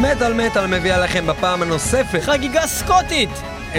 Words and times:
מטאל 0.00 0.32
מטאל 0.34 0.66
מביאה 0.66 0.98
לכם 0.98 1.26
בפעם 1.26 1.62
הנוספת 1.62 2.22
חגיגה 2.22 2.66
סקוטית! 2.66 3.30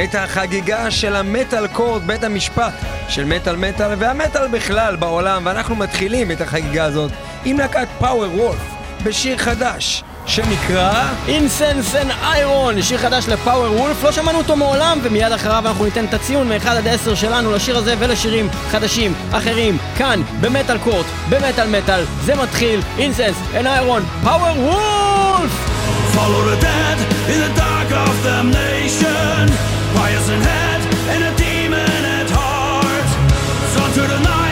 את 0.03 0.15
החגיגה 0.15 0.91
של 0.91 1.15
ה 1.15 1.24
Metal 1.24 1.67
Court 1.67 2.01
בית 2.01 2.23
המשפט 2.23 2.73
של 3.09 3.25
מטאל 3.25 3.55
מטאל 3.55 3.93
והמטאל 3.97 4.47
בכלל 4.47 4.95
בעולם 4.95 5.41
ואנחנו 5.45 5.75
מתחילים 5.75 6.31
את 6.31 6.41
החגיגה 6.41 6.83
הזאת 6.83 7.11
עם 7.45 7.57
להקת 7.57 7.87
Powerwolf 7.99 8.61
בשיר 9.03 9.37
חדש 9.37 10.03
שנקרא 10.25 11.03
Incense 11.27 11.95
and 11.95 12.11
Iron, 12.23 12.81
שיר 12.81 12.97
חדש 12.97 13.27
ל 13.27 13.81
Powerwolf, 13.81 14.03
לא 14.03 14.11
שמענו 14.11 14.37
אותו 14.37 14.55
מעולם 14.55 14.99
ומיד 15.03 15.31
אחריו 15.31 15.67
אנחנו 15.67 15.85
ניתן 15.85 16.05
את 16.05 16.13
הציון 16.13 16.49
מ-1 16.49 16.69
עד 16.69 16.87
10 16.87 17.15
שלנו 17.15 17.51
לשיר 17.51 17.77
הזה 17.77 17.95
ולשירים 17.99 18.49
חדשים 18.71 19.13
אחרים 19.31 19.77
כאן 19.97 20.21
ב 20.41 20.47
Metal 20.47 20.77
Court, 20.77 21.05
במטאל 21.29 21.67
מטאל, 21.67 22.03
זה 22.23 22.35
מתחיל 22.35 22.81
Incense 22.97 23.35
and 23.55 23.67
Iron, 23.67 24.03
Powerwolf! 24.23 25.20
Follow 26.15 26.43
the 26.51 26.57
dead 26.59 26.97
in 27.31 27.39
the 27.39 27.51
dark 27.55 27.89
of 27.91 28.13
damnation. 28.23 29.47
Pious 29.95 30.27
in 30.29 30.41
head 30.41 30.81
and 31.13 31.21
a 31.23 31.33
demon 31.37 32.01
at 32.19 32.29
heart. 32.29 33.07
Son 33.73 33.89
to 33.97 34.03
the 34.13 34.19
night, 34.19 34.50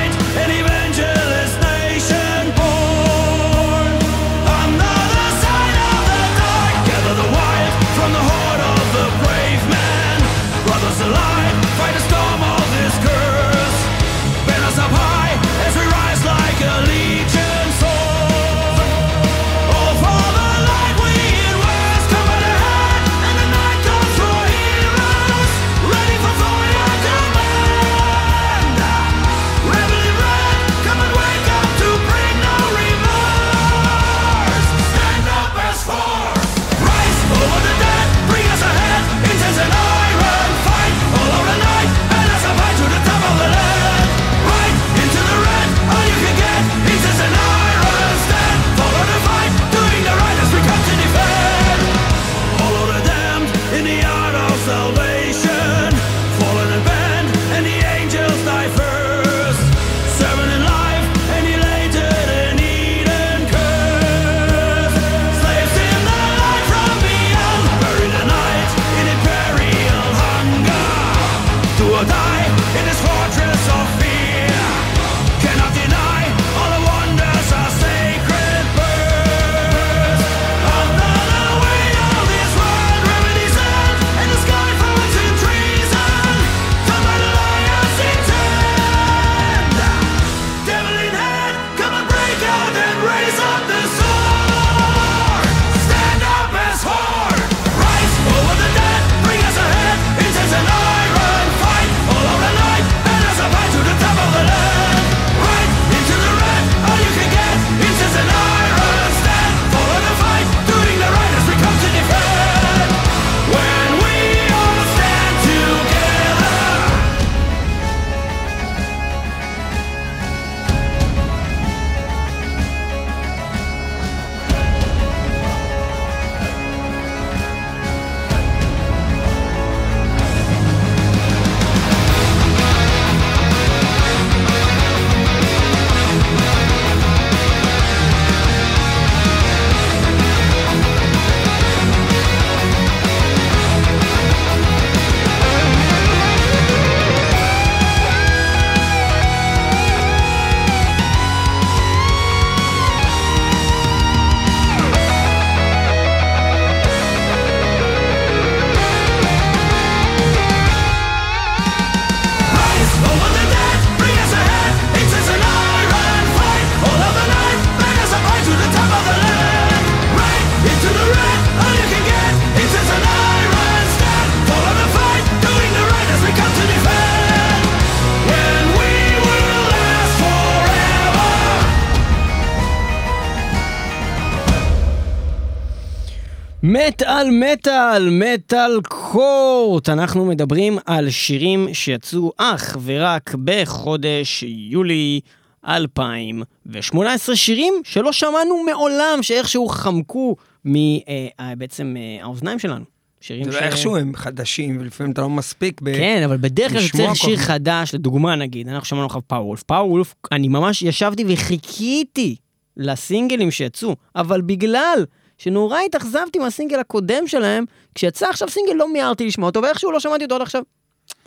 מטאל 186.72 187.28
מטאל, 187.32 188.10
מטאל 188.10 188.82
קורט. 188.88 189.90
אנחנו 189.90 190.26
מדברים 190.26 190.78
על 190.86 191.10
שירים 191.10 191.68
שיצאו 191.74 192.32
אך 192.38 192.78
ורק 192.84 193.36
בחודש 193.44 194.44
יולי 194.48 195.20
2018. 195.68 197.36
שירים 197.36 197.74
שלא 197.84 198.12
שמענו 198.12 198.64
מעולם, 198.66 199.20
שאיכשהו 199.22 199.68
חמקו 199.68 200.36
מבעצם 200.66 201.96
האוזניים 202.22 202.60
שלנו. 202.60 202.86
שירים 203.22 203.44
זה 203.44 203.52
לא 203.52 203.58
איכשהו 203.58 203.98
הם 203.98 204.16
חדשים 204.16 204.78
ולפעמים 204.80 205.14
אתה 205.14 205.22
לא 205.22 205.30
מספיק 205.30 205.82
ב... 205.82 205.94
כן, 205.98 206.22
אבל 206.26 206.38
בדרך 206.38 206.72
כלל 206.72 206.82
צריך 206.88 207.16
שיר 207.16 207.36
כל- 207.36 207.42
חדש, 207.42 207.94
לדוגמה 207.94 208.36
נגיד, 208.36 208.68
אנחנו 208.68 208.86
שמענו 208.86 209.06
עכשיו 209.06 209.22
פאוור 209.28 209.48
וולף. 209.48 209.64
פאוור 209.64 209.90
וולף, 209.92 210.16
אני 210.32 210.48
ממש 210.48 210.82
ישבתי 210.82 211.24
וחיכיתי 211.28 212.36
לסינגלים 212.78 213.52
שיצאו, 213.52 213.96
אבל 214.16 214.42
בגלל 214.42 215.06
שנורא 215.40 215.80
התאכזבתי 215.80 216.40
מהסינגל 216.40 216.80
הקודם 216.80 217.28
שלהם, 217.28 217.66
כשיצא 217.96 218.30
עכשיו 218.30 218.50
סינגל 218.50 218.74
לא 218.74 218.94
מיהרתי 218.94 219.26
לשמוע 219.28 219.50
אותו, 219.50 219.62
ואיכשהו 219.62 219.92
לא 219.92 220.00
שמעתי 220.00 220.24
אותו 220.24 220.36
עד 220.36 220.42
עכשיו. 220.42 220.62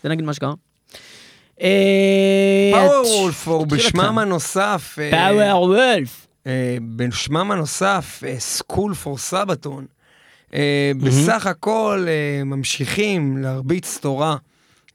זה 0.02 0.08
נגיד 0.08 0.24
מה 0.24 0.34
שקרה. 0.34 0.52
Powerwolf, 2.72 3.48
או 3.48 3.66
בשמם. 3.66 4.18
הנוסף, 4.18 4.96
אה, 5.00 5.10
Powerwolf. 5.10 6.26
אה, 6.46 6.76
בשמם 6.96 7.50
הנוסף, 7.50 8.22
School 8.38 8.94
for 8.94 9.18
Sabaton. 9.18 9.86
בסך 10.96 11.46
הכל 11.46 12.06
אה, 12.08 12.44
ממשיכים 12.44 13.36
להרביץ 13.36 13.98
תורה 13.98 14.36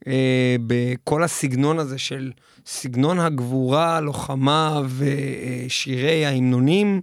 אה, 0.06 0.56
בכל 0.66 1.22
הסגנון 1.22 1.78
הזה 1.78 1.98
של 1.98 2.30
סגנון 2.66 3.20
הגבורה, 3.20 3.96
הלוחמה 3.96 4.82
ושירי 4.88 6.26
ההמנונים. 6.26 7.00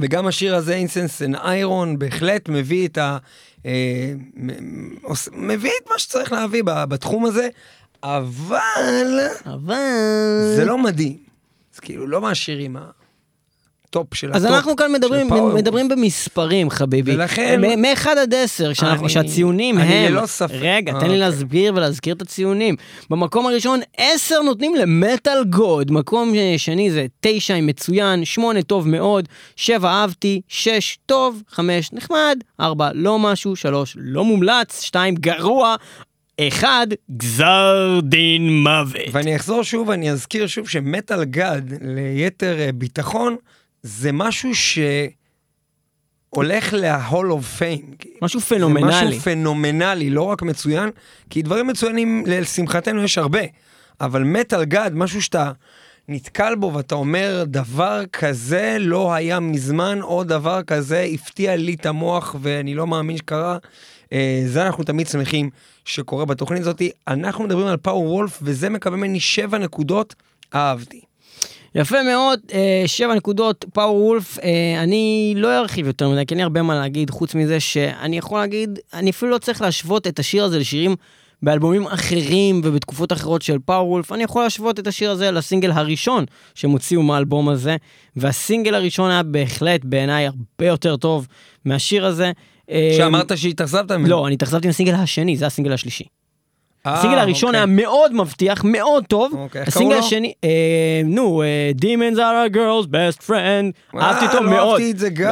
וגם 0.00 0.26
השיר 0.26 0.54
הזה, 0.54 0.74
Incense 0.74 1.22
and 1.22 1.36
Iron, 1.36 1.98
בהחלט 1.98 2.48
מביא 2.48 2.88
את 2.88 2.98
ה... 2.98 3.18
אה, 3.66 4.12
מביא 5.32 5.70
את 5.82 5.90
מה 5.90 5.98
שצריך 5.98 6.32
להביא 6.32 6.62
בתחום 6.64 7.24
הזה, 7.24 7.48
אבל 8.02 9.20
אבל... 9.46 9.76
זה 10.56 10.64
לא 10.64 10.78
מדהים. 10.78 11.16
זה 11.74 11.80
כאילו 11.80 12.06
לא 12.06 12.20
מהשירים. 12.20 12.76
הטופ 13.88 14.14
של 14.14 14.30
אז 14.34 14.44
הטופ. 14.44 14.56
אנחנו 14.56 14.76
כאן 14.76 14.92
מדברים. 14.92 15.28
מדברים 15.54 15.88
במספרים, 15.88 16.70
חביבי. 16.70 17.14
ולכן- 17.14 17.60
מ-1 17.60 18.08
עד 18.08 18.34
10, 18.34 18.72
שאנחנו- 18.72 19.00
אני- 19.06 19.12
שהציונים 19.12 19.78
אני 19.78 19.94
הם... 19.94 20.12
ללא 20.12 20.26
ספק- 20.26 20.52
רגע, 20.60 20.92
תן 20.92 20.98
לי 20.98 21.04
אוקיי. 21.04 21.18
להסביר 21.18 21.72
ולהזכיר 21.76 22.14
את 22.14 22.22
הציונים. 22.22 22.74
במקום 23.10 23.46
הראשון, 23.46 23.80
10 23.96 24.42
נותנים 24.42 24.74
למטאל 24.74 25.44
גוד. 25.44 25.90
מקום 25.92 26.34
אה, 26.34 26.54
שני 26.56 26.90
זה 26.90 27.06
9 27.20 27.54
עם 27.54 27.66
מצוין, 27.66 28.24
8 28.24 28.62
טוב 28.62 28.88
מאוד, 28.88 29.28
7 29.56 29.88
אהבתי, 29.88 30.40
6 30.48 30.98
טוב, 31.06 31.42
5 31.48 31.92
נחמד, 31.92 32.38
4 32.60 32.90
לא 32.94 33.18
משהו, 33.18 33.56
3 33.56 33.96
לא 34.00 34.24
מומלץ, 34.24 34.80
2 34.82 35.14
גרוע, 35.14 35.74
1 36.48 36.68
גזר 37.16 38.00
דין 38.02 38.62
מוות. 38.62 39.00
ואני 39.12 39.36
אחזור 39.36 39.62
שוב, 39.62 39.90
אני 39.90 40.10
אזכיר 40.10 40.46
שוב 40.46 40.68
שמטאל 40.68 41.24
גד, 41.24 41.62
ליתר 41.80 42.56
אה, 42.58 42.70
ביטחון, 42.74 43.36
זה 43.86 44.12
משהו 44.12 44.50
שהולך 44.54 46.72
ל-Hall 46.72 47.12
of 47.12 47.60
Fame. 47.60 48.06
משהו 48.22 48.40
זה 48.40 48.46
פנומנלי. 48.46 48.88
משהו 48.88 49.20
פנומנלי, 49.20 50.10
לא 50.10 50.22
רק 50.22 50.42
מצוין, 50.42 50.90
כי 51.30 51.42
דברים 51.42 51.66
מצוינים, 51.66 52.24
לשמחתנו 52.26 53.02
יש 53.02 53.18
הרבה, 53.18 53.40
אבל 54.00 54.22
מטאל 54.22 54.64
גד, 54.64 54.90
משהו 54.94 55.22
שאתה 55.22 55.52
נתקל 56.08 56.54
בו 56.54 56.72
ואתה 56.74 56.94
אומר, 56.94 57.44
דבר 57.46 58.02
כזה 58.12 58.76
לא 58.80 59.14
היה 59.14 59.40
מזמן, 59.40 60.02
או 60.02 60.24
דבר 60.24 60.62
כזה 60.62 61.06
הפתיע 61.14 61.56
לי 61.56 61.74
את 61.74 61.86
המוח 61.86 62.36
ואני 62.40 62.74
לא 62.74 62.86
מאמין 62.86 63.16
שקרה. 63.16 63.58
אה, 64.12 64.42
זה 64.46 64.66
אנחנו 64.66 64.84
תמיד 64.84 65.06
שמחים 65.06 65.50
שקורה 65.84 66.24
בתוכנית 66.24 66.60
הזאת. 66.60 66.82
אנחנו 67.08 67.44
מדברים 67.44 67.66
על 67.66 67.76
פאור 67.76 68.12
וולף, 68.12 68.38
וזה 68.42 68.70
מקבל 68.70 68.96
ממני 68.96 69.20
שבע 69.20 69.58
נקודות, 69.58 70.14
אהבתי. 70.54 71.00
יפה 71.76 72.02
מאוד, 72.02 72.40
אה, 72.52 72.82
שבע 72.86 73.14
נקודות, 73.14 73.64
פאור 73.72 73.96
וולף, 73.96 74.38
אה, 74.38 74.82
אני 74.82 75.34
לא 75.36 75.58
ארחיב 75.58 75.86
יותר 75.86 76.08
מדי, 76.08 76.26
כי 76.26 76.34
אין 76.34 76.38
לי 76.38 76.42
הרבה 76.42 76.62
מה 76.62 76.74
להגיד, 76.74 77.10
חוץ 77.10 77.34
מזה 77.34 77.60
שאני 77.60 78.18
יכול 78.18 78.38
להגיד, 78.38 78.78
אני 78.94 79.10
אפילו 79.10 79.30
לא 79.30 79.38
צריך 79.38 79.62
להשוות 79.62 80.06
את 80.06 80.18
השיר 80.18 80.44
הזה 80.44 80.58
לשירים 80.58 80.96
באלבומים 81.42 81.86
אחרים 81.86 82.60
ובתקופות 82.64 83.12
אחרות 83.12 83.42
של 83.42 83.58
פאור 83.64 83.88
וולף, 83.88 84.12
אני 84.12 84.24
יכול 84.24 84.42
להשוות 84.42 84.78
את 84.78 84.86
השיר 84.86 85.10
הזה 85.10 85.30
לסינגל 85.30 85.70
הראשון 85.70 86.24
שהם 86.54 86.70
הוציאו 86.70 87.02
מהאלבום 87.02 87.48
הזה, 87.48 87.76
והסינגל 88.16 88.74
הראשון 88.74 89.10
היה 89.10 89.22
בהחלט 89.22 89.84
בעיניי 89.84 90.26
הרבה 90.26 90.66
יותר 90.66 90.96
טוב 90.96 91.26
מהשיר 91.64 92.06
הזה. 92.06 92.32
אה, 92.70 92.94
שאמרת 92.96 93.38
שהתאכזבת 93.38 93.92
ממנו. 93.92 94.08
לא, 94.08 94.26
אני 94.26 94.34
התאכזבתי 94.34 94.66
מהסינגל 94.66 94.94
השני, 94.94 95.36
זה 95.36 95.46
הסינגל 95.46 95.72
השלישי. 95.72 96.04
אה, 96.86 96.94
הסינגל 96.94 97.18
הראשון 97.18 97.48
אוקיי. 97.48 97.58
היה 97.58 97.66
מאוד 97.66 98.14
מבטיח, 98.14 98.64
מאוד 98.64 99.04
טוב. 99.04 99.32
אוקיי, 99.34 99.62
הסינגל? 99.62 99.98
השני, 99.98 100.32
אה, 100.44 101.00
נו, 101.04 101.42
אה, 101.42 101.70
Demons 101.80 102.16
are 102.16 102.52
a 102.52 102.56
girl's 102.56 102.86
best 102.86 103.26
friend, 103.26 103.96
אה, 103.96 104.00
אהבתי 104.00 104.26
אותו 104.26 104.44
לא 104.44 104.50
מאוד. 104.50 104.80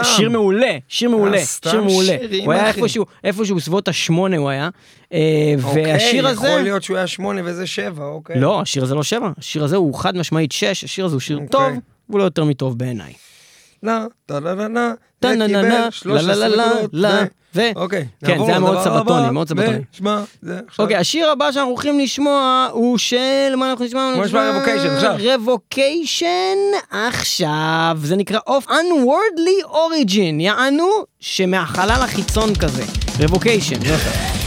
שיר 0.03 0.31
מעולה, 0.31 0.77
שיר 0.89 1.11
מעולה, 1.11 1.39
שיר 1.71 1.83
מעולה. 1.83 2.17
הוא 2.45 2.53
היה. 2.53 2.69
איפשהו, 2.69 3.05
איפשהו 3.25 3.57
בסביבות 3.57 3.89
השמונה 3.89 4.37
הוא 4.37 4.49
היה. 4.49 4.69
אה, 5.13 5.55
והשיר 5.59 5.89
אוקיי, 5.89 6.21
הזה... 6.21 6.49
יכול 6.49 6.61
להיות 6.61 6.83
שהוא 6.83 6.97
היה 6.97 7.07
שמונה 7.07 7.41
וזה 7.45 7.67
שבע, 7.67 8.05
אוקיי. 8.05 8.41
לא, 8.41 8.61
השיר 8.61 8.83
הזה 8.83 8.95
לא 8.95 9.03
שבע, 9.03 9.31
השיר 9.39 9.65
הזה 9.65 9.77
הוא 9.77 9.95
חד 9.95 10.17
משמעית 10.17 10.53
שש, 10.53 10.85
השיר 10.85 11.05
הזה 11.05 11.15
הוא 11.15 11.21
שיר 11.21 11.37
אוקיי. 11.37 11.49
טוב, 11.49 11.63
והוא 12.09 12.19
לא 12.19 12.25
יותר 12.25 12.45
מטוב 12.45 12.79
בעיניי. 12.79 13.13
לא, 13.85 13.93
טה-לה-לה-לה, 14.27 14.89
זה 14.89 14.95
טה-נה-נה-נה, 15.21 15.69
קיבל 15.69 15.91
13 15.91 16.35
לה, 16.37 16.49
לה, 16.49 16.57
לה, 16.57 16.69
נקודות, 16.73 16.91
לה, 16.93 17.23
ו- 17.55 17.59
ו- 17.59 17.71
אוקיי, 17.77 18.07
כן, 18.27 18.39
זה 18.39 18.51
היה 18.51 18.59
מאוד 18.59 18.79
סבתוני, 18.85 19.31
מאוד 19.31 19.49
סבתוני. 19.49 19.79
ושמע, 19.95 20.23
זה 20.43 20.61
עכשיו. 20.67 20.85
אוקיי, 20.85 20.97
השיר 20.97 21.31
הבא 21.31 21.53
שאנחנו 21.53 21.71
הולכים 21.71 21.99
לשמוע 22.01 22.69
הוא 22.73 22.99
של, 22.99 23.55
מה 23.57 23.71
אנחנו 23.71 23.85
נשמע? 23.85 24.13
בוא 24.17 24.25
נשמע 24.25 24.51
Revocation, 24.51 24.89
עכשיו. 24.89 25.17
רבוקיישן 25.25 26.57
עכשיו, 26.91 27.99
זה 28.03 28.17
נקרא 28.17 28.39
Of 28.49 28.67
Unwordly 28.69 29.67
Origin, 29.67 30.41
יענו 30.43 30.89
שמהחלל 31.21 32.03
החיצון 32.03 32.55
כזה. 32.55 32.83
רבוקיישן, 33.21 33.75
יופי. 33.85 34.44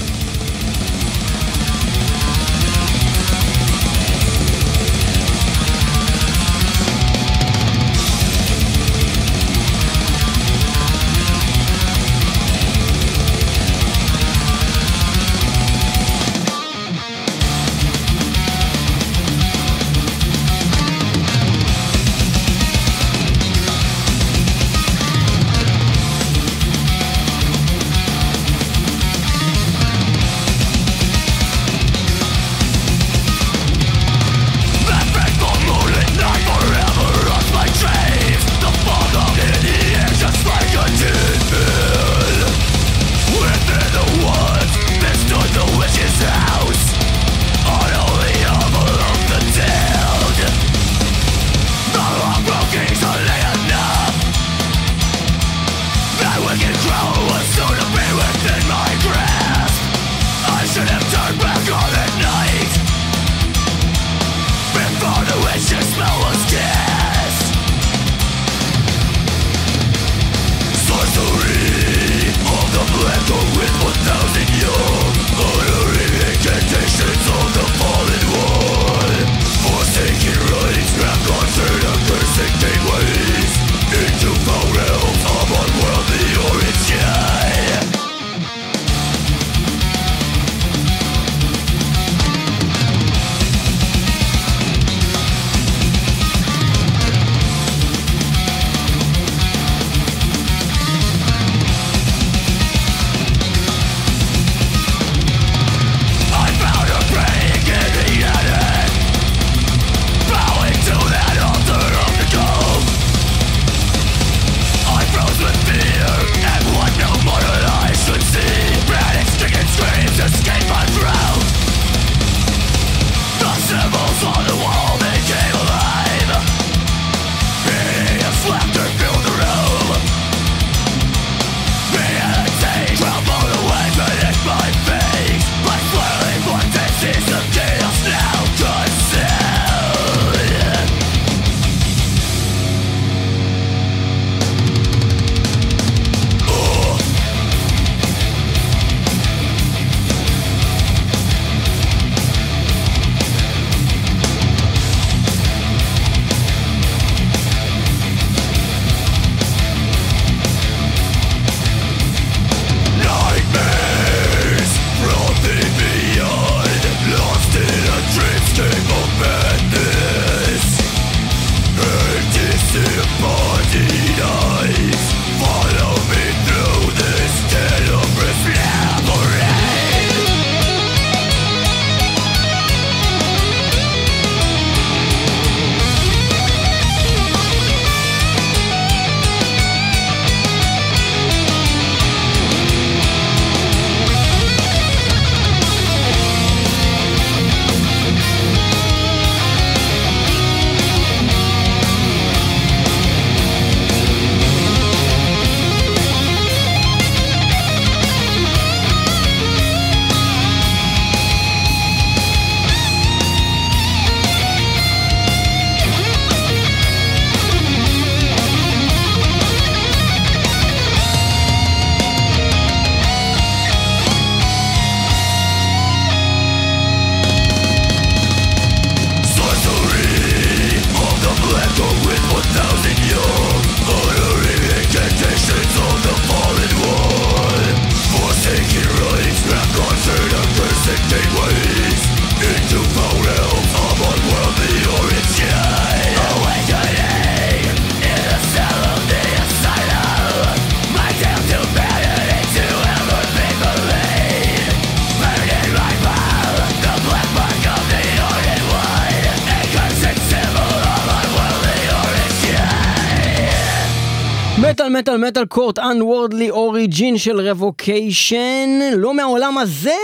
מטאל 265.17 265.27
מטאל 265.27 265.45
court 265.45 265.79
Unworldly 265.79 266.53
Origin 266.53 267.17
של 267.17 267.39
Revocation, 267.39 268.69
לא 268.97 269.13
מהעולם 269.13 269.57
הזה, 269.57 269.95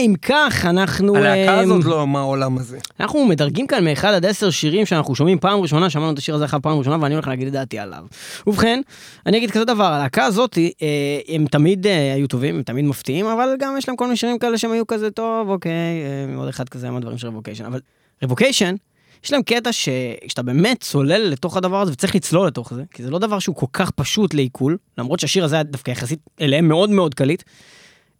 אם 0.00 0.14
כך 0.22 0.66
אנחנו... 0.66 1.16
הלהקה 1.16 1.54
אה, 1.54 1.60
הזאת 1.60 1.84
לא 1.84 2.06
מהעולם 2.06 2.58
הזה. 2.58 2.78
אנחנו 3.00 3.24
מדרגים 3.26 3.66
כאן 3.66 3.84
מ-1 3.84 4.06
עד 4.06 4.26
10 4.26 4.50
שירים 4.50 4.86
שאנחנו 4.86 5.14
שומעים 5.14 5.38
פעם 5.38 5.60
ראשונה, 5.60 5.90
שמענו 5.90 6.12
את 6.12 6.18
השיר 6.18 6.34
הזה 6.34 6.44
אחת 6.44 6.62
פעם 6.62 6.78
ראשונה 6.78 6.96
ואני 7.00 7.14
הולך 7.14 7.28
להגיד 7.28 7.46
את 7.46 7.52
דעתי 7.52 7.78
עליו. 7.78 8.04
ובכן, 8.46 8.80
אני 9.26 9.38
אגיד 9.38 9.50
כזה 9.50 9.64
דבר, 9.64 9.92
הלהקה 9.92 10.24
הזאת, 10.24 10.58
אה, 10.58 11.34
הם 11.34 11.46
תמיד 11.46 11.86
אה, 11.86 12.12
היו 12.14 12.28
טובים, 12.28 12.56
הם 12.56 12.62
תמיד 12.62 12.84
מפתיעים, 12.84 13.26
אבל 13.26 13.54
גם 13.58 13.74
יש 13.78 13.88
להם 13.88 13.96
כל 13.96 14.04
מיני 14.04 14.16
שירים 14.16 14.38
כאלה 14.38 14.58
שהם 14.58 14.72
היו 14.72 14.86
כזה 14.86 15.10
טוב, 15.10 15.48
אוקיי, 15.48 15.72
עוד 16.36 16.48
אחד 16.48 16.68
כזה 16.68 16.90
מהדברים 16.90 17.18
של 17.18 17.26
Revocation, 17.26 17.64
אבל 17.64 17.80
Revocation, 18.22 18.74
יש 19.24 19.32
להם 19.32 19.42
קטע 19.42 19.72
שכשאתה 19.72 20.42
באמת 20.42 20.80
צולל 20.80 21.22
לתוך 21.22 21.56
הדבר 21.56 21.80
הזה, 21.80 21.92
וצריך 21.92 22.14
לצלול 22.14 22.46
לתוך 22.46 22.74
זה, 22.74 22.82
כי 22.90 23.02
זה 23.02 23.10
לא 23.10 23.18
דבר 23.18 23.38
שהוא 23.38 23.56
כל 23.56 23.66
כך 23.72 23.90
פשוט 23.90 24.34
לעיכול, 24.34 24.76
למרות 24.98 25.20
שהשיר 25.20 25.44
הזה 25.44 25.56
היה 25.56 25.62
דווקא 25.62 25.90
יחסית 25.90 26.18
אליהם 26.40 26.68
מאוד 26.68 26.90
מאוד 26.90 27.14
קליט. 27.14 27.42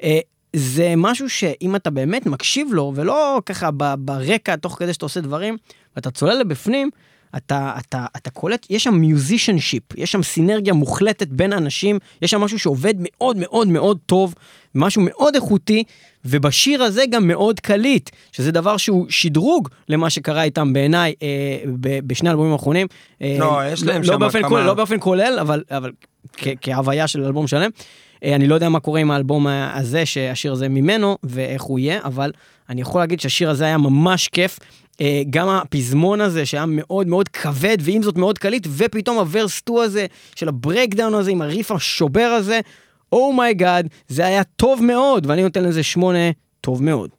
אה, 0.02 0.19
זה 0.57 0.95
משהו 0.97 1.30
שאם 1.30 1.76
אתה 1.76 1.90
באמת 1.90 2.26
מקשיב 2.26 2.69
לו, 2.73 2.92
ולא 2.95 3.40
ככה 3.47 3.71
ברקע, 3.99 4.57
תוך 4.57 4.78
כדי 4.78 4.92
שאתה 4.92 5.04
עושה 5.04 5.21
דברים, 5.21 5.57
ואתה 5.97 6.11
צולל 6.11 6.38
לבפנים, 6.38 6.90
אתה, 7.37 7.75
אתה, 7.78 8.07
אתה 8.16 8.30
קולט, 8.30 8.66
יש 8.71 8.85
שם 8.85 8.95
מיוזישנשיפ, 8.95 9.83
יש 9.97 10.12
שם 10.12 10.23
סינרגיה 10.23 10.73
מוחלטת 10.73 11.28
בין 11.28 11.52
האנשים, 11.52 11.99
יש 12.23 12.30
שם 12.30 12.40
משהו 12.40 12.59
שעובד 12.59 12.95
מאוד 12.99 13.37
מאוד 13.37 13.69
מאוד 13.69 13.99
טוב, 14.07 14.35
משהו 14.74 15.02
מאוד 15.04 15.34
איכותי, 15.34 15.84
ובשיר 16.24 16.82
הזה 16.82 17.02
גם 17.10 17.26
מאוד 17.28 17.60
קליט, 17.60 18.10
שזה 18.32 18.52
דבר 18.52 18.76
שהוא 18.76 19.06
שדרוג 19.08 19.68
למה 19.88 20.10
שקרה 20.10 20.42
איתם 20.42 20.72
בעיניי 20.72 21.14
אה, 21.22 21.28
ב- 21.80 21.98
בשני 22.06 22.28
האלבומים 22.28 22.52
האחרונים. 22.52 22.86
אה, 23.22 23.36
לא, 23.40 23.60
יש 23.72 23.82
להם 23.82 24.02
לא 24.02 24.06
שם 24.12 24.18
באופן 24.18 24.38
כמה- 24.40 24.48
כולל, 24.48 24.64
לא 24.66 24.74
באופן 24.74 24.96
כולל, 25.00 25.38
אבל, 25.40 25.62
אבל 25.70 25.90
כ- 26.36 26.48
כהוויה 26.60 27.06
של 27.08 27.24
אלבום 27.24 27.46
שלם. 27.46 27.70
אה, 28.24 28.34
אני 28.34 28.46
לא 28.48 28.54
יודע 28.54 28.68
מה 28.68 28.80
קורה 28.80 29.00
עם 29.00 29.10
האלבום 29.10 29.46
הזה, 29.46 30.06
שהשיר 30.06 30.52
הזה 30.52 30.68
ממנו, 30.68 31.16
ואיך 31.22 31.62
הוא 31.62 31.78
יהיה, 31.78 32.00
אבל 32.04 32.32
אני 32.68 32.80
יכול 32.80 33.00
להגיד 33.00 33.20
שהשיר 33.20 33.50
הזה 33.50 33.64
היה 33.64 33.78
ממש 33.78 34.28
כיף. 34.28 34.58
אה, 35.00 35.22
גם 35.30 35.48
הפזמון 35.48 36.20
הזה 36.20 36.46
שהיה 36.46 36.64
מאוד 36.68 37.06
מאוד 37.06 37.28
כבד, 37.28 37.76
ועם 37.80 38.02
זאת 38.02 38.16
מאוד 38.16 38.38
קליט, 38.38 38.66
ופתאום 38.76 39.18
ה 39.18 39.24
verse 39.24 39.52
2 39.52 39.78
הזה, 39.78 40.06
של 40.34 40.48
ה 40.49 40.55
breakdown 40.55 41.14
הזה, 41.14 41.30
עם 41.30 41.42
הריף 41.42 41.70
השובר 41.72 42.20
הזה, 42.38 42.60
oh 43.12 43.31
my 43.31 43.50
god, 43.50 43.88
זה 44.08 44.26
היה 44.26 44.44
טוב 44.44 44.84
מאוד, 44.84 45.26
ואני 45.26 45.42
נותן 45.42 45.64
לזה 45.64 45.82
שמונה, 45.82 46.30
טוב 46.60 46.82
מאוד. 46.82 47.10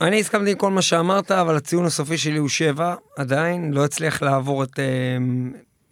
אני 0.00 0.20
הסכמתי 0.20 0.50
עם 0.50 0.56
כל 0.56 0.70
מה 0.70 0.82
שאמרת, 0.82 1.30
אבל 1.30 1.56
הציון 1.56 1.84
הסופי 1.84 2.18
שלי 2.18 2.38
הוא 2.38 2.48
שבע, 2.48 2.94
עדיין, 3.16 3.72
לא 3.72 3.84
הצליח 3.84 4.22
לעבור 4.22 4.62
את, 4.62 4.78
אה, 4.78 4.84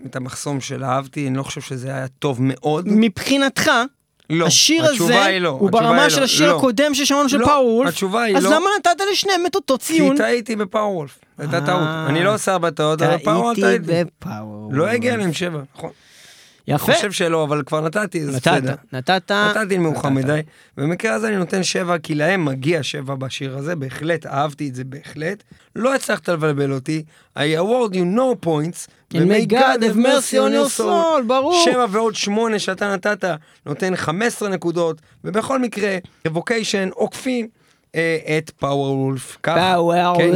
את 0.06 0.16
המחסום 0.16 0.60
של 0.60 0.84
אהבתי, 0.84 1.28
אני 1.28 1.36
לא 1.36 1.42
חושב 1.42 1.60
שזה 1.60 1.88
היה 1.88 2.08
טוב 2.08 2.38
מאוד. 2.40 2.84
מבחינתך, 2.88 3.70
לא, 4.30 4.46
השיר 4.46 4.84
הזה 4.84 5.38
לא, 5.40 5.48
הוא 5.48 5.70
ברמה 5.70 6.02
היא 6.02 6.10
של 6.10 6.18
לא, 6.18 6.25
השיר 6.25 6.52
לא. 6.52 6.56
הקודם 6.56 6.94
ששמענו 6.94 7.28
של 7.28 7.38
לא, 7.38 7.46
פאוור 7.46 7.66
וולף, 7.66 7.88
התשובה 7.88 8.22
היא 8.22 8.36
אז 8.36 8.44
לא. 8.44 8.50
למה 8.50 8.66
נתת 8.78 9.00
לשניהם 9.12 9.46
את 9.46 9.54
אותו 9.54 9.78
כי 9.78 9.84
ציון? 9.84 10.16
טעיתי 10.16 10.56
בפאוור 10.56 10.96
וולף, 10.96 11.18
הייתה 11.38 11.60
טעות. 11.66 11.82
אה. 11.82 12.06
אני 12.06 12.25
לא 12.25 12.34
עושה 12.34 12.52
הרבה 12.52 12.70
טעות, 12.70 13.02
אבל 13.02 13.16
בפאוור 13.16 13.54
טעיתי 13.54 13.86
טעיתי. 13.86 14.10
בפאוור 14.18 14.68
לא. 14.72 14.86
הגיע 14.86 15.16
להם 15.16 15.32
שבע, 15.32 15.60
נכון. 15.76 15.90
יפה, 16.68 16.92
חושב 16.92 17.12
שלא, 17.12 17.44
אבל 17.44 17.62
כבר 17.66 17.80
נתתי, 17.80 18.23
אז 18.23 18.28
נתת, 18.28 18.49
בסדר. 18.49 18.75
נתת, 18.92 19.30
נתתי 19.30 19.78
מאוחר. 19.78 20.08
מדי. 20.08 20.40
במקרה 20.76 21.14
הזה 21.14 21.28
אני 21.28 21.37
נותן 21.37 21.62
שבע, 21.62 21.99
כי 21.99 22.14
להם 22.14 22.44
מגיע 22.44 22.82
שבע 22.82 23.14
בשיר 23.14 23.58
הזה, 23.58 23.76
בהחלט, 23.76 24.26
אהבתי 24.26 24.68
את 24.68 24.75
זה 24.75 24.85
בהחלט. 24.85 25.42
לא 25.76 25.94
הצלחת 25.94 26.28
לבלבל 26.28 26.73
אותי, 26.73 27.04
I 27.38 27.40
award 27.40 27.92
you 27.92 28.16
no 28.16 28.46
points, 28.46 28.88
And 29.14 29.28
may 29.28 29.46
God 29.46 29.82
have 29.82 29.96
mercy 29.96 30.37
on 30.37 30.52
your 30.52 30.80
soul, 30.80 31.23
ברור. 31.26 31.62
שבע 31.64 31.87
ועוד 31.90 32.14
שמונה 32.14 32.58
שאתה 32.58 32.92
נתת, 32.94 33.25
נותן 33.66 33.96
15 33.96 34.49
נקודות, 34.49 35.00
ובכל 35.25 35.58
מקרה, 35.58 35.99
רבוקיישן 36.26 36.88
עוקפים 36.94 37.49
את 38.38 38.50
פאוור 38.50 38.99
וולף. 38.99 39.38
פאוור 39.43 40.19
כן, 40.19 40.31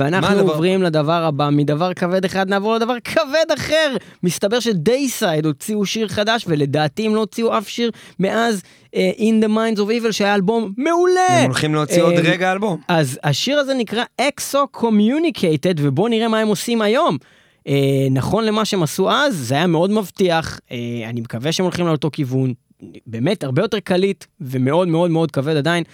אנחנו? 0.00 0.40
עוברים 0.40 0.82
לדבר 0.82 1.24
הבא, 1.24 1.48
מדבר 1.52 1.94
כבד 1.94 2.24
אחד 2.24 2.48
נעבור 2.48 2.74
לדבר 2.74 2.94
כבד 3.04 3.52
אחר. 3.54 3.96
מסתבר 4.22 4.60
שדייסייד 4.60 5.46
הוציאו 5.46 5.86
שיר 5.86 6.08
חדש, 6.08 6.44
ולדעתי 6.48 7.06
הם 7.06 7.14
לא 7.14 7.20
הוציאו 7.20 7.58
אף 7.58 7.68
שיר 7.68 7.90
מאז 8.18 8.62
אה, 8.94 9.10
In 9.18 9.44
the 9.44 9.48
Minds 9.48 9.78
of 9.78 10.06
Evil, 10.06 10.12
שהיה 10.12 10.34
אלבום 10.34 10.72
מעולה. 10.76 11.26
הם 11.28 11.44
הולכים 11.44 11.74
להוציא 11.74 12.02
עוד 12.02 12.12
אה, 12.12 12.20
רגע 12.24 12.52
אלבום. 12.52 12.80
אז 12.88 13.18
השיר 13.22 13.58
הזה 13.58 13.74
נקרא 13.74 14.04
Excommunicated, 14.20 15.74
ובואו 15.78 16.08
נראה 16.08 16.28
מה 16.28 16.38
הם 16.38 16.48
עושים 16.48 16.82
היום. 16.82 17.18
אה, 17.68 18.06
נכון 18.10 18.44
למה 18.44 18.64
שהם 18.64 18.82
עשו 18.82 19.10
אז, 19.10 19.36
זה 19.36 19.54
היה 19.54 19.66
מאוד 19.66 19.90
מבטיח, 19.90 20.60
אה, 20.70 20.76
אני 21.08 21.20
מקווה 21.20 21.52
שהם 21.52 21.64
הולכים 21.64 21.86
לאותו 21.86 22.10
כיוון, 22.12 22.52
באמת 23.06 23.44
הרבה 23.44 23.62
יותר 23.62 23.80
קליט 23.80 24.24
ומאוד 24.40 24.88
מאוד 24.88 25.10
מאוד 25.10 25.30
כבד 25.30 25.56
עדיין. 25.56 25.84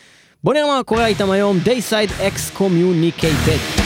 בואו 0.45 0.54
נראה 0.54 0.76
מה 0.76 0.83
קורה 0.83 1.07
איתם 1.07 1.30
היום, 1.30 1.59
Deicide 1.64 2.11
Excommunicated. 2.20 3.77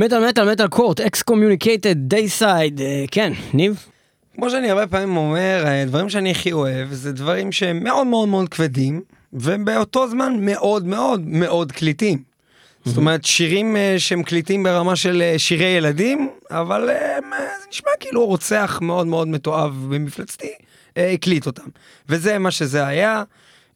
מטאל 0.00 0.28
מטאל 0.28 0.52
מטאל 0.52 0.68
court, 0.68 1.00
Excommunicated, 1.00 1.94
Deicide, 1.96 2.80
אה, 2.80 3.04
כן, 3.10 3.32
ניב? 3.54 3.86
כמו 4.34 4.50
שאני 4.50 4.70
הרבה 4.70 4.86
פעמים 4.86 5.16
אומר, 5.16 5.64
הדברים 5.66 6.08
שאני 6.08 6.30
הכי 6.30 6.52
אוהב 6.52 6.92
זה 6.92 7.12
דברים 7.12 7.52
שהם 7.52 7.84
מאוד 7.84 8.06
מאוד 8.06 8.28
מאוד 8.28 8.48
כבדים, 8.48 9.00
ובאותו 9.32 10.08
זמן 10.08 10.36
מאוד 10.40 10.86
מאוד 10.86 11.20
מאוד 11.26 11.72
קליטים. 11.72 12.22
זאת 12.84 12.96
אומרת, 12.96 13.24
שירים 13.24 13.76
אה, 13.76 13.94
שהם 13.98 14.22
קליטים 14.22 14.62
ברמה 14.62 14.96
של 14.96 15.22
אה, 15.22 15.38
שירי 15.38 15.64
ילדים, 15.64 16.30
אבל 16.50 16.90
אה, 16.90 17.18
זה 17.60 17.66
נשמע 17.70 17.90
כאילו 18.00 18.26
רוצח 18.26 18.78
מאוד 18.82 19.06
מאוד 19.06 19.28
מתועב 19.28 19.86
ומפלצתי, 19.88 20.52
אה, 20.96 21.10
הקליט 21.10 21.46
אותם. 21.46 21.68
וזה 22.08 22.38
מה 22.38 22.50
שזה 22.50 22.86
היה. 22.86 23.22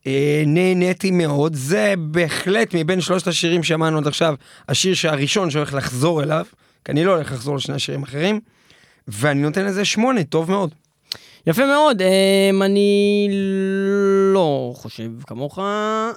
אה, 0.06 0.42
נהניתי 0.46 1.10
מאוד, 1.10 1.54
זה 1.54 1.94
בהחלט 1.98 2.74
מבין 2.74 3.00
שלושת 3.00 3.26
השירים 3.26 3.62
שאמרנו 3.62 3.98
עד 3.98 4.06
עכשיו, 4.06 4.34
השיר 4.68 4.94
שהראשון 4.94 5.50
שהולך 5.50 5.74
לחזור 5.74 6.22
אליו, 6.22 6.46
כי 6.84 6.92
אני 6.92 7.04
לא 7.04 7.14
הולך 7.14 7.32
לחזור 7.32 7.56
לשני 7.56 7.74
השירים 7.74 8.02
אחרים, 8.02 8.40
ואני 9.08 9.42
נותן 9.42 9.64
לזה 9.64 9.84
שמונה, 9.84 10.24
טוב 10.24 10.50
מאוד. 10.50 10.70
יפה 11.46 11.66
מאוד, 11.66 12.02
אמ, 12.02 12.62
אני 12.62 13.28
לא 14.32 14.72
חושב 14.76 15.10
כמוך, 15.26 15.58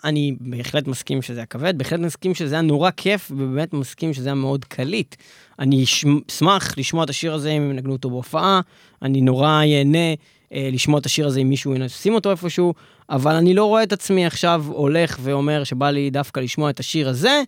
אני 0.04 0.36
בהחלט 0.40 0.88
מסכים 0.88 1.22
שזה 1.22 1.40
היה 1.40 1.46
כבד, 1.46 1.78
בהחלט 1.78 2.00
מסכים 2.00 2.36
שזה 2.36 2.56
היה 2.56 2.62
נורא 2.62 2.90
כיף, 2.98 3.32
ובאמת 3.32 3.74
מסכים 3.74 4.14
שזה 4.14 4.30
היה 4.30 4.36
מאוד 4.36 4.66
קליט. 4.66 5.16
אני 5.60 5.84
אש- 5.84 6.06
אשמח 6.30 6.78
לשמוע 6.78 7.04
את 7.04 7.10
השיר 7.10 7.34
הזה 7.34 7.50
אם 7.50 7.72
ינגנו 7.72 7.94
אותו 7.94 8.10
בהופעה, 8.10 8.62
אני 9.02 9.22
נורא 9.22 9.64
ייהנה. 9.64 9.98
אה, 9.98 10.14
לשמוע 10.52 11.00
את 11.00 11.06
השיר 11.06 11.28
הזה 11.28 11.40
אם 11.40 11.50
מישהו 11.50 11.76
ישים 11.76 12.14
אותו 12.14 12.32
איפשהו, 12.32 12.74
אבל 13.10 13.36
אני 13.36 13.54
לא 13.54 13.66
רואה 13.66 13.84
את 13.84 13.94
עצמי 13.94 14.26
עכשיו 14.26 14.66
הולך 14.68 15.18
ואומר 15.22 15.64
שבא 15.64 15.90
לי 15.90 16.10
דווקא 16.10 16.40
לשמוע 16.40 16.70
את 16.70 16.80
השיר 16.80 17.10
הזה. 17.10 17.42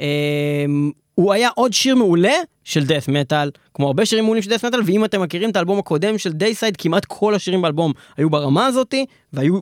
אמ, 0.00 0.90
הוא 1.14 1.32
היה 1.32 1.48
עוד 1.54 1.72
שיר 1.72 1.94
מעולה 1.94 2.34
של 2.64 2.82
death 2.82 3.08
metal, 3.08 3.58
כמו 3.74 3.86
הרבה 3.86 4.06
שירים 4.06 4.24
מעולים 4.24 4.42
של 4.42 4.52
death 4.52 4.64
metal, 4.64 4.78
ואם 4.86 5.04
אתם 5.04 5.22
מכירים 5.22 5.50
את 5.50 5.56
האלבום 5.56 5.78
הקודם 5.78 6.18
של 6.18 6.32
Deicide, 6.32 6.76
כמעט 6.76 7.04
כל 7.04 7.34
השירים 7.34 7.62
באלבום 7.62 7.92
היו 8.16 8.30
ברמה 8.30 8.66
הזאתי, 8.66 9.06
והיו 9.32 9.58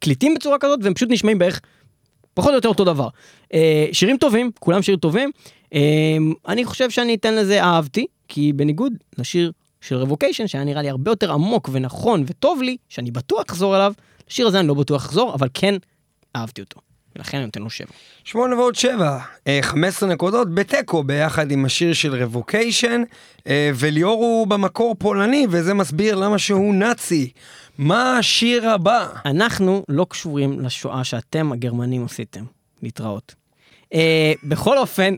קליטים 0.00 0.34
בצורה 0.34 0.58
כזאת, 0.58 0.80
והם 0.82 0.94
פשוט 0.94 1.08
נשמעים 1.10 1.38
בערך 1.38 1.60
פחות 2.34 2.50
או 2.50 2.54
יותר 2.54 2.68
אותו 2.68 2.84
דבר. 2.84 3.08
אה, 3.54 3.86
שירים 3.92 4.16
טובים, 4.16 4.50
כולם 4.60 4.82
שירים 4.82 5.00
טובים. 5.00 5.30
אה, 5.74 6.16
אני 6.48 6.64
חושב 6.64 6.90
שאני 6.90 7.14
אתן 7.14 7.34
לזה 7.34 7.62
אהבתי, 7.62 8.06
כי 8.28 8.52
בניגוד 8.52 8.92
לשיר 9.18 9.52
של 9.80 9.96
Revocation, 9.96 10.46
שהיה 10.46 10.64
נראה 10.64 10.82
לי 10.82 10.90
הרבה 10.90 11.10
יותר 11.10 11.32
עמוק 11.32 11.70
ונכון 11.72 12.24
וטוב 12.26 12.62
לי, 12.62 12.76
שאני 12.88 13.10
בטוח 13.10 13.44
אחזור 13.48 13.76
אליו, 13.76 13.92
לשיר 14.30 14.46
הזה 14.46 14.60
אני 14.60 14.68
לא 14.68 14.74
בטוח 14.74 15.06
אחזור, 15.06 15.34
אבל 15.34 15.48
כן 15.54 15.74
אהבתי 16.36 16.60
אותו. 16.60 16.80
ולכן 17.16 17.38
אני 17.38 17.46
נותן 17.46 17.62
לו 17.62 17.70
שבע. 17.70 17.90
שמונה 18.24 18.56
ועוד 18.56 18.74
שבע, 18.74 19.18
אה, 19.46 19.58
15 19.62 20.08
נקודות 20.08 20.54
בתיקו 20.54 21.02
ביחד 21.02 21.50
עם 21.50 21.64
השיר 21.64 21.92
של 21.92 22.22
רבוקיישן, 22.22 23.02
אה, 23.46 23.70
וליאור 23.74 24.24
הוא 24.24 24.46
במקור 24.46 24.94
פולני, 24.98 25.46
וזה 25.50 25.74
מסביר 25.74 26.16
למה 26.16 26.38
שהוא 26.38 26.74
נאצי. 26.74 27.30
מה 27.78 28.18
השיר 28.18 28.70
הבא? 28.70 29.08
אנחנו 29.24 29.84
לא 29.88 30.06
קשורים 30.08 30.60
לשואה 30.60 31.04
שאתם 31.04 31.52
הגרמנים 31.52 32.04
עשיתם. 32.04 32.44
להתראות. 32.82 33.37
אה, 33.94 34.32
בכל 34.44 34.78
אופן, 34.78 35.14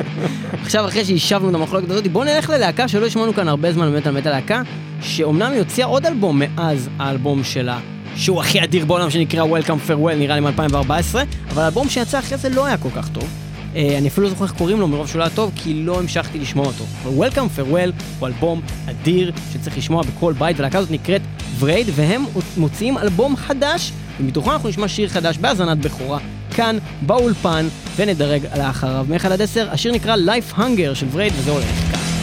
עכשיו 0.62 0.86
אחרי 0.86 1.04
שהשבנו 1.04 1.50
את 1.50 1.54
המחלוקת 1.54 1.90
הזאת, 1.90 2.06
בואו 2.06 2.24
נלך 2.24 2.50
ללהקה 2.50 2.88
שלא 2.88 3.06
השמענו 3.06 3.34
כאן 3.34 3.48
הרבה 3.48 3.72
זמן 3.72 3.90
באמת 3.92 4.06
על 4.06 4.14
מטה 4.14 4.30
להקה, 4.30 4.62
שאומנם 5.02 5.52
היא 5.52 5.58
הוציאה 5.58 5.86
עוד 5.86 6.06
אלבום 6.06 6.38
מאז 6.38 6.88
האלבום 6.98 7.44
שלה, 7.44 7.78
שהוא 8.16 8.40
הכי 8.40 8.64
אדיר 8.64 8.84
בעולם 8.84 9.10
שנקרא 9.10 9.44
Welcome 9.44 9.90
Farewell, 9.90 10.14
נראה 10.18 10.34
לי 10.34 10.40
מ-2014, 10.40 11.14
אבל 11.50 11.62
האלבום 11.62 11.88
שיצא 11.88 12.18
אחרי 12.18 12.38
זה 12.38 12.48
לא 12.48 12.66
היה 12.66 12.76
כל 12.76 12.90
כך 12.96 13.08
טוב. 13.08 13.28
אה, 13.76 13.98
אני 13.98 14.08
אפילו 14.08 14.24
לא 14.24 14.30
זוכר 14.30 14.44
איך 14.44 14.52
קוראים 14.52 14.80
לו 14.80 14.88
מרוב 14.88 15.06
שהוא 15.08 15.18
לא 15.18 15.24
היה 15.24 15.34
טוב, 15.34 15.52
כי 15.56 15.74
לא 15.74 15.98
המשכתי 15.98 16.38
לשמוע 16.38 16.66
אותו. 16.66 16.84
אבל 17.02 17.28
Welcome 17.28 17.58
Farewell 17.58 17.92
הוא 18.18 18.28
אלבום 18.28 18.60
אדיר 18.90 19.32
שצריך 19.52 19.78
לשמוע 19.78 20.02
בכל 20.02 20.32
בית, 20.32 20.56
והלהקה 20.56 20.78
הזאת 20.78 20.90
נקראת 20.90 21.22
ורייד, 21.58 21.86
והם 21.94 22.24
מוציאים 22.56 22.98
אלבום 22.98 23.36
חדש, 23.36 23.92
ומתוכו 24.20 24.52
אנחנו 24.52 24.68
נשמע 24.68 24.88
שיר 24.88 25.08
חדש 25.08 25.38
בהאזנת 25.38 25.78
בכורה, 25.78 26.18
כאן, 26.54 26.78
באולפן, 27.02 27.66
ונדרג 27.96 28.46
לאחריו. 28.58 29.06
מ-1 29.08 29.32
עד 29.32 29.42
10, 29.42 29.68
השיר 29.70 29.92
נקרא 29.92 30.16
Life 30.16 30.58
Hunger 30.58 30.94
של 30.94 31.06
ורייד, 31.12 31.32
וזה 31.36 31.50
הולך 31.50 31.92
כך. 31.92 32.13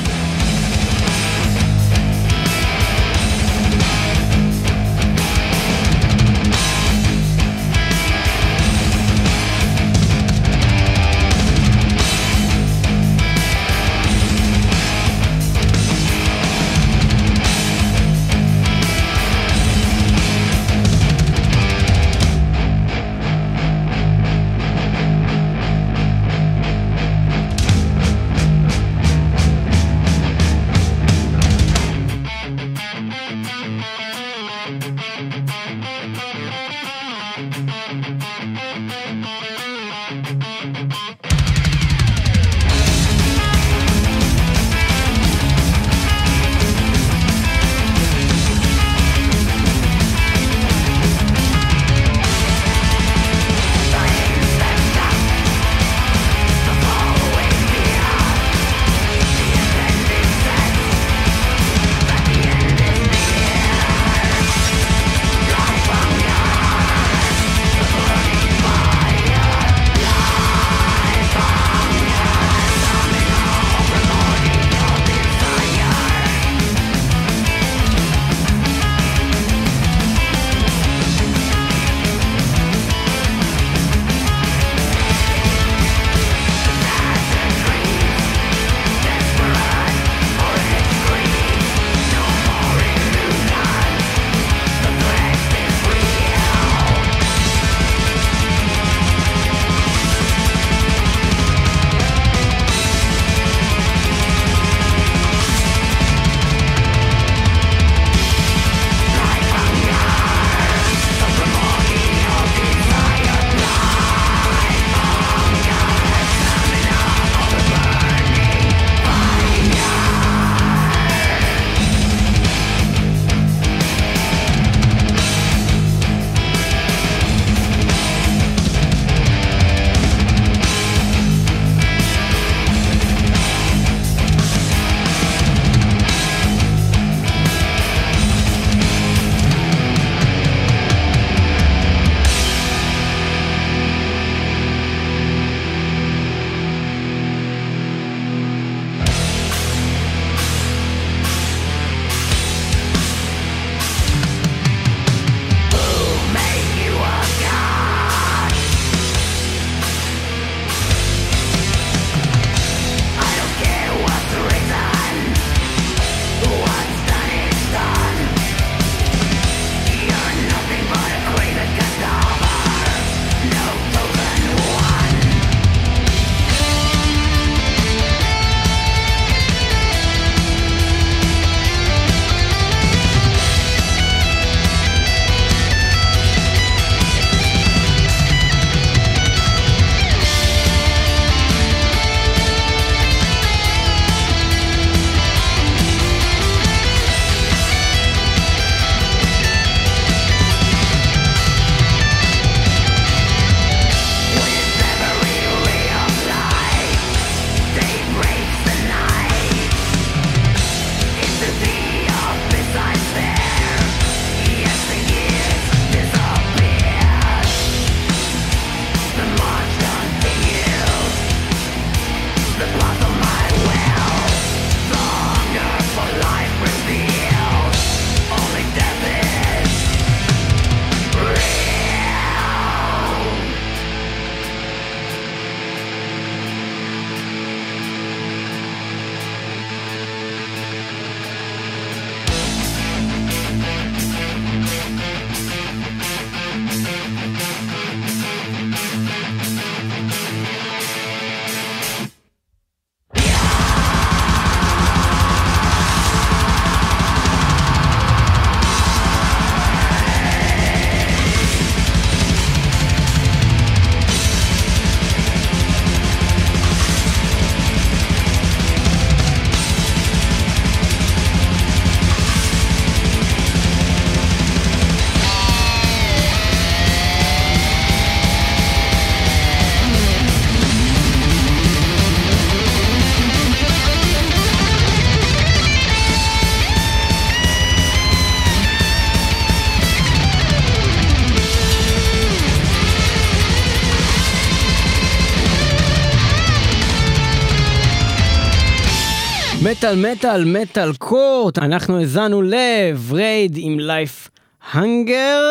מטאל 299.72 300.12
מטאל 300.12 300.46
מטאל 300.46 300.94
court, 300.94 301.58
אנחנו 301.58 301.98
האזנו 302.00 302.42
ל 302.41 302.60
Vreid 302.60 303.54
עם 303.58 303.80
Lifehunger, 303.80 305.41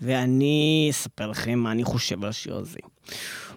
ואני 0.00 0.88
אספר 0.90 1.26
לכם 1.26 1.58
מה 1.58 1.72
אני 1.72 1.84
חושב 1.84 2.24
על 2.24 2.30
השיר 2.30 2.56
הזה. 2.56 2.78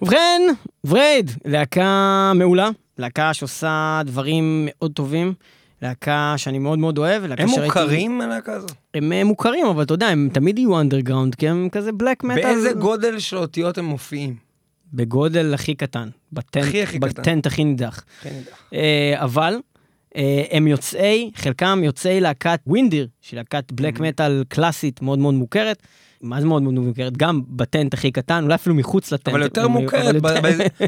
ובכן, 0.02 0.42
Vreid, 0.84 1.32
להקה 1.46 2.32
מעולה, 2.36 2.70
להקה 2.98 3.34
שעושה 3.34 4.02
דברים 4.06 4.64
מאוד 4.70 4.92
טובים, 4.92 5.34
להקה 5.82 6.34
שאני 6.38 6.60
מאוד 6.60 6.80
מאוד 6.80 6.98
אוהב, 6.98 7.24
להקה 7.26 7.44
הם 7.44 7.50
שראיתי- 7.50 7.66
מוכרים 7.66 8.22
הלהקה 8.22 8.54
הזאת? 8.54 8.72
הם 8.94 9.12
אה, 9.12 9.24
מוכרים, 9.24 9.66
אבל 9.66 9.84
אתה 9.84 9.94
יודע, 9.94 10.08
הם 10.08 10.30
תמיד 10.34 10.60
יהיו 10.60 10.80
אנדרגראונד, 10.80 11.36
כי 11.36 11.50
הם 11.50 11.70
כזה 11.72 11.92
black 11.92 12.24
metal. 12.24 12.44
באיזה 12.44 12.74
גודל 12.74 13.20
של 13.20 13.38
אותיות 13.38 13.78
הם 13.78 13.86
מופיעים? 13.86 14.48
בגודל 14.94 15.54
הכי 15.54 15.76
קטן. 15.76 16.10
בטנט, 16.34 16.64
הכי, 16.64 16.84
הכי. 16.84 17.00
בטנט 17.00 17.46
הכי 17.48 17.64
נידח. 17.64 18.04
הכי 18.20 18.30
נידח. 18.30 18.58
אה, 18.74 19.14
אבל 19.18 19.56
הם 20.52 20.68
יוצאי, 20.68 21.32
חלקם 21.36 21.82
יוצאי 21.84 22.20
להקת 22.20 22.60
Windir, 22.68 23.08
שהיא 23.22 23.38
להקת 23.38 23.72
black 23.72 24.00
metal 24.00 24.44
קלאסית 24.48 25.02
מאוד 25.02 25.20
מאוד 25.20 25.34
מוכרת. 25.34 25.84
מה 26.22 26.42
זה 26.42 26.48
מאוד 26.48 26.64
מאוד 26.64 26.74
מוכרת? 26.74 27.18
גם 27.18 27.42
ב 27.48 27.57
tent 27.57 27.94
הכי 27.94 28.12
קטן, 28.12 28.44
אולי 28.44 28.56
אפילו 28.56 28.76
מחוץ 28.76 29.12
ל 29.12 29.14
tent. 29.14 29.28
אבל 29.34 29.42
יותר 29.44 29.68
מוכרת 29.68 30.16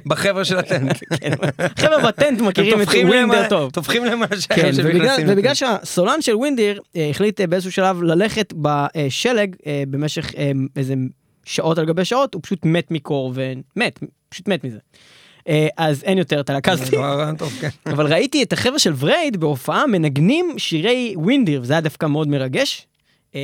בחבר'ה 0.05 0.45
של 0.45 0.57
ה 0.57 0.64
tent. 0.64 0.97
כן, 1.21 1.31
חבר'ה 1.79 2.07
ב 2.07 2.14
tent 2.14 2.41
מכירים 2.41 2.81
את 2.81 2.87
Windir 2.87 3.37
על- 3.37 3.49
טוב. 3.49 3.71
טופחים 3.71 4.05
להם 4.05 4.21
על 4.21 4.27
כן, 4.27 4.35
השער 4.35 4.71
שהם 5.17 5.25
ובגלל. 5.27 5.53
שהסולן 5.53 6.21
של 6.21 6.35
Windir 6.35 6.81
אה, 6.95 7.09
החליט 7.09 7.41
אה, 7.41 7.47
באיזשהו 7.47 7.71
שלב 7.71 8.03
ללכת 8.03 8.53
בשלג 8.61 9.55
אה, 9.67 9.83
במשך 9.89 10.35
אה, 10.37 10.51
איזה 10.75 10.93
שעות 11.45 11.77
על 11.77 11.85
גבי 11.85 12.05
שעות, 12.05 12.33
הוא 12.33 12.41
פשוט 12.43 12.65
מת 12.65 12.91
מקור 12.91 13.33
ומת, 13.35 13.99
פשוט 14.29 14.47
מת 14.47 14.63
מזה. 14.63 14.77
אה, 15.47 15.67
אז 15.77 16.03
אין 16.03 16.17
יותר 16.17 16.39
את 16.39 16.49
הלהקה 16.49 16.71
הזאת. 16.71 16.93
לא 16.93 17.25
טוב, 17.37 17.53
כן. 17.61 17.69
אבל 17.85 18.13
ראיתי 18.13 18.43
את 18.43 18.53
החבר'ה 18.53 18.79
של 18.79 18.91
Vreid 18.91 19.37
בהופעה 19.37 19.87
מנגנים 19.87 20.53
שירי 20.57 21.13
Windir, 21.17 21.61
וזה 21.61 21.73
היה 21.73 21.81
דווקא 21.81 22.05
מאוד 22.05 22.27
מרגש, 22.27 22.87
אה, 23.35 23.39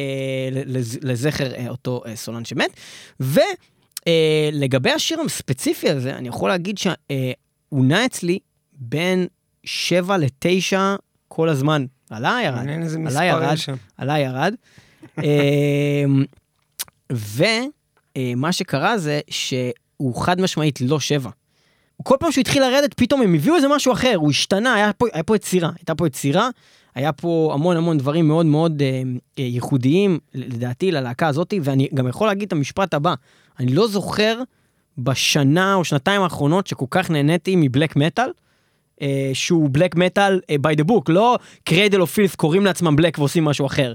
לז- 0.52 1.00
לזכר 1.02 1.54
אה, 1.56 1.70
אותו 1.70 2.04
סולן 2.16 2.46
שמת. 2.46 2.70
ולגבי 3.20 4.92
השיר 4.92 5.18
הספציפי 5.26 5.90
הזה, 5.90 6.16
אני 6.16 6.28
יכול 6.28 6.50
להגיד 6.50 6.78
שהוא 6.78 7.86
נע 7.86 8.06
אצלי 8.06 8.40
בין 8.74 9.28
7 9.64 10.18
ל-9 10.18 10.78
כל 11.28 11.50
הזמן. 11.50 11.86
עלה, 12.10 12.40
ירד. 12.46 12.58
עלה, 13.08 13.26
ירד. 13.26 13.42
עלה, 13.98 14.20
ירד. 14.20 14.54
ומה 17.10 18.52
שקרה 18.52 18.98
זה 18.98 19.20
שהוא 19.30 20.16
חד 20.22 20.42
משמעית 20.42 20.82
לא 20.82 21.00
שבע. 21.00 21.30
כל 22.04 22.16
פעם 22.20 22.32
שהוא 22.32 22.42
התחיל 22.42 22.64
לרדת, 22.64 22.94
פתאום 22.94 23.22
הם 23.22 23.34
הביאו 23.34 23.56
איזה 23.56 23.68
משהו 23.68 23.94
אחר, 23.94 24.14
הוא 24.16 24.30
השתנה, 24.30 24.74
היה 24.74 24.94
פה, 24.94 25.06
היה 25.14 25.24
פה 25.24 25.36
יצירה, 25.36 25.70
הייתה 25.78 25.96
פה 25.96 26.08
יצירה, 26.08 26.50
היה 26.96 27.12
פה 27.14 27.52
המון 27.54 27.78
המון 27.78 27.98
דברים 27.98 28.28
מאוד 28.28 28.46
מאוד 28.46 28.82
אה, 28.82 29.02
אה, 29.40 29.44
ייחודיים, 29.44 30.20
לדעתי, 30.34 30.92
ללהקה 30.92 31.28
הזאת, 31.28 31.54
ואני 31.64 31.88
גם 31.94 32.08
יכול 32.08 32.28
להגיד 32.28 32.48
את 32.48 32.54
המשפט 32.54 32.94
הבא, 32.94 33.14
אני 33.60 33.74
לא 33.74 33.88
זוכר 33.88 34.42
בשנה 34.98 35.76
או 35.76 35.84
שנתיים 35.84 36.22
האחרונות 36.22 36.68
שכל 36.68 36.86
כך 36.90 37.12
נהניתי 37.12 37.56
מ 37.56 37.63
black 37.63 37.96
metal, 37.96 38.30
אה, 39.02 39.32
שהוא 39.34 39.70
black 39.72 39.96
metal 39.96 40.40
by 40.52 40.80
the 40.82 40.84
book, 40.92 41.04
לא 41.08 41.38
Cradle 41.64 42.02
of 42.02 42.08
Filth 42.08 42.36
קוראים 42.36 42.66
לעצמם 42.66 42.96
black 42.96 43.20
ועושים 43.20 43.46
משהו 43.46 43.66
אחר. 43.66 43.94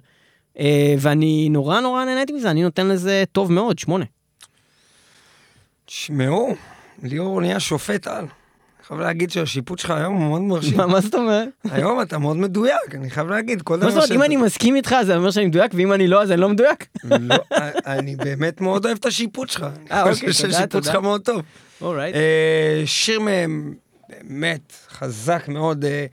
אה, 0.59 0.95
ואני 0.99 1.49
נורא 1.49 1.81
נורא 1.81 2.05
נהניתי 2.05 2.33
מזה, 2.33 2.51
אני 2.51 2.63
נותן 2.63 2.87
לזה 2.87 3.25
טוב 3.33 3.53
מאוד, 3.53 3.79
שמונה. 3.79 4.05
תשמעו, 5.85 6.55
ליאור 7.03 7.41
נהיה 7.41 7.61
שופט 7.61 8.07
על. 8.07 8.15
אני 8.25 8.29
חייב 8.97 9.01
להגיד 9.01 9.31
שהשיפוט 9.31 9.79
שלך 9.79 9.91
היום 9.91 10.15
הוא 10.15 10.29
מאוד 10.29 10.43
מרשים. 10.43 10.77
מה 10.77 11.01
זאת 11.01 11.15
אומרת? 11.15 11.49
היום 11.71 12.03
אתה 12.03 12.19
מאוד 12.19 12.37
מדויק, 12.37 12.95
אני 12.95 13.11
חייב 13.11 13.29
להגיד, 13.29 13.63
מה 13.71 13.77
זאת 13.77 13.97
אומרת, 13.97 14.11
אם 14.11 14.23
אני 14.23 14.37
מסכים 14.37 14.77
איתך 14.77 14.95
זה 15.07 15.17
אומר 15.17 15.31
שאני 15.31 15.47
מדויק, 15.47 15.73
ואם 15.75 15.93
אני 15.93 16.09
לא 16.09 16.23
אז 16.23 16.31
אני 16.31 16.41
לא 16.41 16.49
מדויק? 16.49 16.87
לא, 17.05 17.37
אני 17.87 18.17
באמת 18.17 18.61
מאוד 18.61 18.85
אוהב 18.87 18.97
את 19.01 19.07
השיפוט 19.07 19.49
שלך. 19.49 19.63
אה, 19.63 20.03
אני 20.03 20.11
אוקיי, 20.11 20.29
חושב 20.33 20.43
תודה, 20.43 20.53
שהשיפוט. 20.53 20.85
שלך 20.85 20.95
מאוד 20.95 21.21
טוב. 21.21 21.43
אה, 21.99 22.83
שיר 22.87 23.21
מהם 23.21 23.75
באמת 24.09 24.73
חזק 24.91 25.49
מאוד 25.49 25.85
אה, 25.85 26.07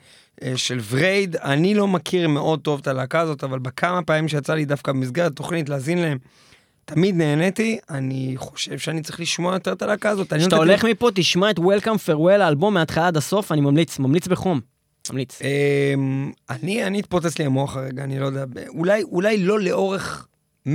אה, 0.43 0.53
של 0.55 0.79
ורייד. 0.89 1.35
אני 1.35 1.73
לא 1.73 1.87
מכיר 1.87 2.27
מאוד 2.27 2.59
טוב 2.59 2.79
את 2.81 2.87
הלהקה 2.87 3.19
הזאת, 3.19 3.43
אבל 3.43 3.59
בכמה 3.59 4.01
פעמים 4.01 4.27
שיצא 4.27 4.53
לי 4.53 4.65
דווקא 4.65 4.91
במסגרת 4.91 5.31
התוכנית 5.31 5.69
להאזין 5.69 5.97
להם, 5.97 6.17
תמיד 6.87 7.15
נהניתי. 7.15 7.77
אני 7.89 8.33
חושב 8.37 8.77
שאני 8.77 9.01
צריך 9.01 9.19
לשמוע 9.19 9.53
יותר 9.53 9.73
את 9.73 9.81
הלהקה 9.81 10.09
הזאת. 10.09 10.33
אני 10.33 10.41
כשאתה 10.41 10.55
הולך 10.55 10.85
מפה 10.85 11.09
תשמע 11.15 11.51
את 11.51 11.59
Welcome 11.59 12.09
Farewell 12.09 12.41
האלבום 12.41 12.73
מההתחלה 12.73 13.07
עד 13.07 13.17
הסוף, 13.17 13.51
אני 13.51 13.61
ממליץ, 13.61 13.99
ממליץ 13.99 14.27
בחום. 14.27 14.59
ממליץ. 15.09 15.39
אמ, 15.41 16.31
אני, 16.49 16.83
אני 16.83 16.99
התפוצץ 16.99 17.39
לי 17.39 17.45
המוח 17.45 17.77
הרגע, 17.77 18.03
אני 18.03 18.19
לא 18.19 18.25
יודע, 18.25 18.43
אולי, 18.67 19.03
אולי 19.03 19.37
לא 19.37 19.59
לאורך 19.59 20.27
100% 20.67 20.69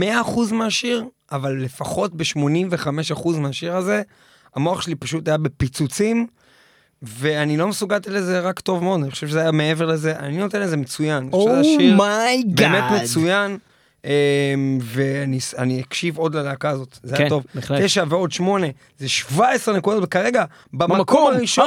מהשיר, 0.52 1.04
אבל 1.32 1.62
לפחות 1.62 2.14
ב-85% 2.14 3.36
מהשיר 3.38 3.76
הזה, 3.76 4.02
המוח 4.54 4.82
שלי 4.82 4.94
פשוט 4.94 5.28
היה 5.28 5.38
בפיצוצים, 5.38 6.26
ואני 7.02 7.56
לא 7.56 7.68
מסוגל 7.68 7.96
לתת 7.96 8.10
לזה 8.10 8.40
רק 8.40 8.60
טוב 8.60 8.82
מאוד, 8.82 9.00
אני 9.02 9.10
חושב 9.10 9.28
שזה 9.28 9.40
היה 9.40 9.50
מעבר 9.50 9.86
לזה, 9.86 10.16
אני 10.18 10.36
נותן 10.36 10.60
לזה 10.60 10.76
מצוין. 10.76 11.28
oh 11.32 11.63
my 11.63 11.94
god. 11.94 12.56
באמת 12.56 13.02
מצוין, 13.02 13.58
ואני 14.80 15.40
ס- 15.40 15.54
אני 15.54 15.80
אקשיב 15.80 16.18
עוד 16.18 16.34
ללהקה 16.34 16.70
הזאת, 16.70 16.98
זה 17.02 17.16
כן, 17.16 17.22
היה 17.22 17.30
טוב. 17.30 17.44
בהחלט. 17.54 17.82
9 17.82 18.04
ועוד 18.08 18.32
8, 18.32 18.66
זה 18.98 19.08
17 19.08 19.76
נקודות, 19.76 20.02
וכרגע, 20.04 20.44
במקום 20.72 21.32
הראשון. 21.32 21.66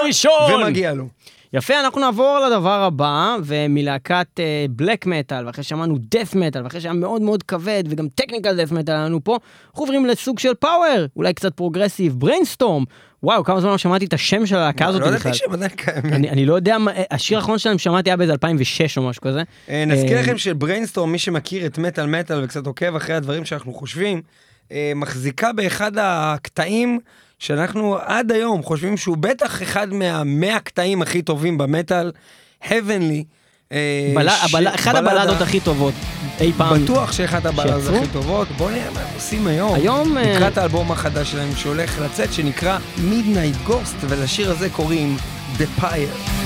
ומגיע 0.62 0.94
לו. 0.94 1.08
יפה, 1.54 1.80
אנחנו 1.80 2.02
נעבור 2.02 2.40
לדבר 2.48 2.84
הבא, 2.84 3.38
ומלהקת 3.44 4.40
black 4.70 5.06
metal, 5.06 5.48
ואחרי 5.48 5.64
שאמרנו 5.64 5.96
death 6.12 6.36
metal, 6.36 6.64
ואחרי 6.64 6.82
שהיה 6.82 6.94
מאוד 6.94 7.22
מאוד 7.22 7.44
כבד, 7.44 7.84
וגם 7.90 8.08
technical 8.16 8.56
death 8.64 8.72
metal 8.72 8.96
היה 8.96 9.06
לנו 9.06 9.24
פה, 9.24 9.38
אנחנו 9.68 9.82
עוברים 9.84 10.06
לסוג 10.06 10.40
של 10.40 10.54
power, 10.60 11.06
אולי 11.16 11.34
קצת 11.34 11.54
progressive, 11.54 12.14
Brainstorm. 12.18 12.84
וואו, 13.26 13.44
כמה 13.44 13.62
זמן 13.62 13.70
לא 13.70 13.78
שמעתי 13.78 14.06
את 14.06 14.14
השם 14.14 14.46
של 14.46 14.56
הלהקה 14.56 14.88
הזאת 14.88 15.02
לא 15.02 15.08
בכלל. 15.08 15.20
ידעתי 15.20 15.38
שהם 15.38 15.54
עדיין 15.54 15.72
קיימים. 15.72 16.14
אני, 16.14 16.46
לא 16.46 16.54
יודע, 16.54 16.78
השיר 17.12 17.38
האחרון 17.38 17.58
שלהם 17.58 17.78
שמעתי 17.78 18.10
היה 18.10 18.18
באיזה 18.18 18.34
2006 18.34 18.98
או 18.98 19.10
משהו 19.10 19.22
כזה. 19.22 19.44
אה, 19.70 19.86
נזכיר 19.88 20.18
אה, 20.18 20.22
לכם 20.22 20.38
שבריינסטורם, 20.38 21.12
מי 21.12 21.20
שמכיר 21.20 21.66
את 21.66 21.78
מטאל 21.78 22.06
מטאל 22.06 22.44
וקצת 22.44 22.68
עוקב 22.68 22.96
אחרי 22.96 23.16
הדברים 23.16 23.46
שאנחנו 23.46 23.74
חושבים, 23.74 24.22
אה, 24.72 24.92
מחזיקה 24.96 25.54
באחד 25.54 25.92
הקטעים 25.98 27.00
שאנחנו 27.40 27.98
עד 27.98 28.32
היום 28.32 28.64
חושבים 28.64 28.98
שהוא 28.98 29.18
בטח 29.18 29.64
אחד 29.64 29.94
מהמאה 29.94 30.56
הקטעים 30.56 31.02
הכי 31.02 31.22
טובים 31.22 31.58
במטאל, 31.58 32.12
Heavenly. 32.64 33.24
אה, 33.72 34.12
בלדה. 34.52 35.00
הבלדות 35.00 35.42
הכי 35.42 35.60
טובות 35.60 35.94
אי 36.40 36.52
פעם. 36.58 36.84
בטוח 36.84 37.12
שאחד 37.12 37.48
הבלדות? 37.48 37.96
הכי 37.96 38.08
טובות. 38.08 38.48
בואו 38.58 38.70
נראה 38.70 38.92
מה 38.94 39.00
הם 39.00 39.08
עושים 39.16 39.48
היום. 39.48 39.76
היום, 39.76 40.18
אה, 40.18 40.36
לקראת 40.36 40.58
האלבום 40.58 40.92
החדש 40.92 41.32
שלהם 41.32 41.56
שהולך 41.56 42.00
לצאת, 42.02 42.34
שנקרא 42.34 42.78
Midnight 42.98 43.70
Ghost, 43.70 43.96
ולשיר 44.02 44.52
הזה 44.52 44.70
קוראים 44.70 45.18
The 45.58 45.82
Pyre. 45.82 46.45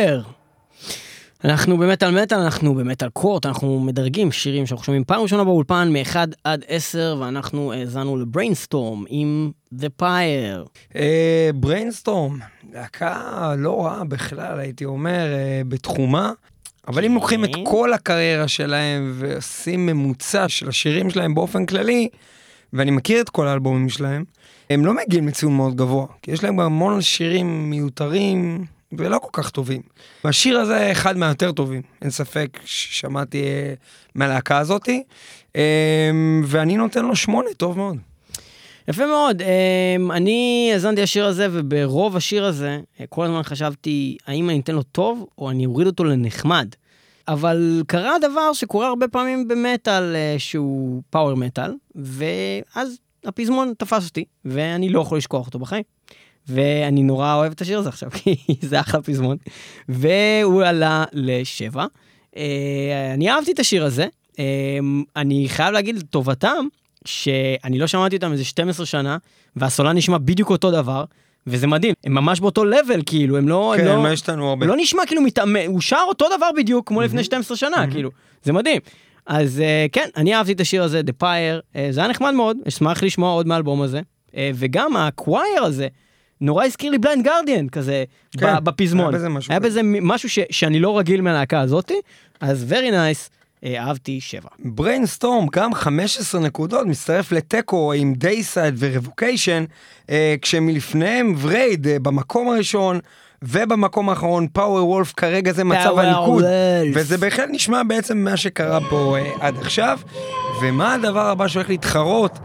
Pyre! 0.00 0.22
אנחנו 1.44 1.78
במטאל 1.78 2.22
מטאל, 2.22 2.38
אנחנו 2.38 2.74
במטאל 2.74 3.08
court, 3.08 3.46
אנחנו 3.46 3.80
מדרגים 3.80 4.32
שירים 4.32 4.66
שאנחנו 4.66 4.84
שומעים 4.84 5.04
פעם 5.04 5.22
ראשונה 5.22 5.44
באולפן 5.44 5.92
מ-1 5.92 6.16
עד 6.44 6.64
10, 6.68 7.16
ואנחנו 7.20 7.72
האזנו 7.72 8.16
ל 8.16 8.24
Brainstorm 8.24 9.04
עם 9.08 9.50
The 9.74 10.02
Pyre. 10.02 10.96
Brainstorm, 11.54 12.38
להקה 12.72 13.54
לא 13.58 13.86
רעה 13.86 14.04
בכלל, 14.04 14.58
הייתי 14.58 14.84
אומר, 14.84 15.32
אה, 15.32 15.62
בתחומה. 15.68 16.32
אבל 16.88 17.04
אם 17.04 17.14
לוקחים 17.14 17.44
את 17.44 17.54
כן. 17.54 17.64
כל 17.64 17.92
הקריירה 17.92 18.48
שלהם 18.48 19.12
ועושים 19.14 19.86
ממוצע 19.86 20.48
של 20.48 20.68
השירים 20.68 21.10
שלהם 21.10 21.34
באופן 21.34 21.66
כללי, 21.66 22.08
ואני 22.72 22.90
מכיר 22.90 23.20
את 23.20 23.28
כל 23.28 23.46
האלבומים 23.46 23.88
שלהם, 23.88 24.24
הם 24.70 24.86
לא 24.86 24.94
מגיעים 24.94 25.28
לציון 25.28 25.56
מאוד 25.56 25.76
גבוה, 25.76 26.06
כי 26.22 26.30
יש 26.30 26.44
להם 26.44 26.60
המון 26.60 27.00
שירים 27.00 27.70
מיותרים 27.70 28.64
ולא 28.98 29.18
כל 29.18 29.28
כך 29.32 29.50
טובים. 29.50 29.82
והשיר 30.24 30.58
הזה 30.58 30.92
אחד 30.92 31.16
מהיותר 31.16 31.52
טובים, 31.52 31.82
אין 32.02 32.10
ספק 32.10 32.58
ששמעתי 32.64 33.42
אה, 33.42 33.74
מהלהקה 34.14 34.58
הזאתי, 34.58 35.02
אה, 35.56 36.10
ואני 36.44 36.76
נותן 36.76 37.04
לו 37.04 37.16
שמונה, 37.16 37.48
טוב 37.56 37.76
מאוד. 37.76 37.96
יפה 38.88 39.06
מאוד, 39.06 39.42
אמ, 39.42 40.10
אני 40.12 40.70
האזנתי 40.72 41.02
לשיר 41.02 41.26
הזה, 41.26 41.46
וברוב 41.50 42.16
השיר 42.16 42.44
הזה, 42.44 42.80
אה, 43.00 43.06
כל 43.08 43.24
הזמן 43.24 43.42
חשבתי, 43.42 44.16
האם 44.26 44.50
אני 44.50 44.60
אתן 44.60 44.74
לו 44.74 44.82
טוב, 44.82 45.26
או 45.38 45.50
אני 45.50 45.66
אוריד 45.66 45.86
אותו 45.86 46.04
לנחמד. 46.04 46.68
אבל 47.28 47.82
קרה 47.86 48.18
דבר 48.18 48.52
שקורה 48.52 48.86
הרבה 48.88 49.08
פעמים 49.08 49.48
במטאל, 49.48 50.16
אה, 50.16 50.34
שהוא 50.38 51.02
פאוור 51.10 51.34
מטאל, 51.34 51.74
ואז 51.94 52.98
הפזמון 53.24 53.72
תפס 53.78 54.08
אותי, 54.08 54.24
ואני 54.44 54.88
לא 54.88 55.00
יכול 55.00 55.18
לשכוח 55.18 55.46
אותו 55.46 55.58
בחיים. 55.58 55.82
ואני 56.48 57.02
נורא 57.02 57.34
אוהב 57.34 57.52
את 57.52 57.60
השיר 57.60 57.78
הזה 57.78 57.88
עכשיו, 57.88 58.10
כי 58.18 58.36
זה 58.62 58.80
אחלה 58.80 59.02
פזמון. 59.02 59.36
והוא 59.88 60.62
עלה 60.62 61.04
לשבע. 61.12 61.86
אה, 62.36 63.10
אני 63.14 63.30
אהבתי 63.30 63.52
את 63.52 63.58
השיר 63.58 63.84
הזה. 63.84 64.06
אה, 64.38 64.78
אני 65.16 65.48
חייב 65.48 65.72
להגיד 65.72 65.96
לטובתם, 65.96 66.66
שאני 67.04 67.78
לא 67.78 67.86
שמעתי 67.86 68.16
אותם 68.16 68.32
איזה 68.32 68.44
12 68.44 68.86
שנה, 68.86 69.16
והסולן 69.56 69.96
נשמע 69.96 70.18
בדיוק 70.18 70.50
אותו 70.50 70.70
דבר, 70.70 71.04
וזה 71.46 71.66
מדהים. 71.66 71.94
הם 72.04 72.14
ממש 72.14 72.40
באותו 72.40 72.64
לבל, 72.64 73.02
כאילו, 73.06 73.38
הם 73.38 73.48
לא... 73.48 73.74
הם 73.74 73.80
כן, 73.80 73.86
לא... 73.86 74.02
מה 74.02 74.12
יש 74.12 74.28
לנו 74.28 74.48
הרבה? 74.48 74.66
לא 74.66 74.74
נשמע 74.76 75.02
כאילו 75.06 75.22
מתאמן, 75.22 75.66
הוא 75.66 75.80
שר 75.80 76.02
אותו 76.08 76.26
דבר 76.36 76.46
בדיוק 76.56 76.88
כמו 76.88 77.02
לפני 77.02 77.24
12 77.24 77.56
שנה, 77.56 77.90
כאילו, 77.90 78.10
זה 78.42 78.52
מדהים. 78.52 78.80
אז 79.26 79.60
אה, 79.60 79.86
כן, 79.92 80.08
אני 80.16 80.34
אהבתי 80.34 80.52
את 80.52 80.60
השיר 80.60 80.82
הזה, 80.82 81.00
The 81.06 81.22
Pyre, 81.22 81.60
אה, 81.76 81.88
זה 81.90 82.00
היה 82.00 82.08
נחמד 82.08 82.30
מאוד, 82.30 82.56
אשמח 82.68 83.02
לשמוע 83.02 83.32
עוד 83.32 83.46
מהאלבום 83.46 83.82
הזה. 83.82 84.00
אה, 84.36 84.50
וגם 84.54 84.96
הקווייר 84.96 85.64
הזה, 85.64 85.88
נורא 86.40 86.64
הזכיר 86.64 86.90
לי 86.90 86.98
Blind 86.98 87.24
Guardian 87.24 87.68
כזה, 87.68 88.04
כן, 88.38 88.54
בפזמון. 88.64 89.06
היה 89.06 89.18
בזה 89.18 89.28
משהו 89.28 89.52
היה. 89.52 89.60
בזה 89.60 89.80
משהו 89.84 90.28
ש- 90.28 90.38
שאני 90.50 90.80
לא 90.80 90.98
רגיל 90.98 91.20
מהלהקה 91.20 91.60
הזאתי, 91.60 91.94
אז 92.40 92.72
very 92.72 92.90
nice, 92.92 93.30
אה, 93.64 93.84
אהבתי 93.86 94.20
שבע. 94.20 94.48
Brainstorm 94.58 95.46
גם 95.52 95.74
15 95.74 96.40
נקודות, 96.40 96.86
מצטרף 96.86 97.32
לתיקו 97.32 97.92
עם 97.92 98.14
Deicide 98.14 98.74
ו 98.78 98.85
Revocation, 98.85 99.64
אה, 100.10 100.34
כשמלפניהם 100.42 101.34
ורייד 101.40 101.86
אה, 101.86 101.98
במקום 101.98 102.48
הראשון, 102.48 102.98
ובמקום 103.42 104.08
האחרון 104.08 104.46
Powerwolf 104.52 105.12
כרגע 105.16 105.52
זה 105.52 105.64
מצב 105.64 105.98
Wolf. 105.98 106.42
וזה 106.94 107.18
בהחלט 107.18 107.48
נשמע 107.52 107.82
בעצם 107.82 108.18
מה 108.18 108.36
שקרה 108.36 108.78
פה 108.90 109.16
אה, 109.18 109.30
עד 109.40 109.56
עכשיו, 109.58 109.98
ומה 110.62 110.94
הדבר 110.94 111.26
הבא 111.26 111.48
שהולך 111.48 111.68
להתחרות 111.68 112.38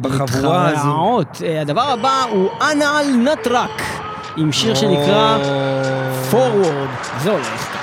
בחבורה 0.00 0.68
הזו? 0.68 0.76
מתחרעות. 0.78 1.42
אה, 1.44 1.60
הדבר 1.60 1.82
הבא 1.82 2.22
הוא 2.30 2.48
אנל 2.70 3.30
נטרק, 3.32 3.82
עם 4.36 4.52
שיר 4.52 4.74
שנקרא 4.74 5.38
Forward. 6.30 7.20
זה 7.22 7.30
הולך 7.30 7.81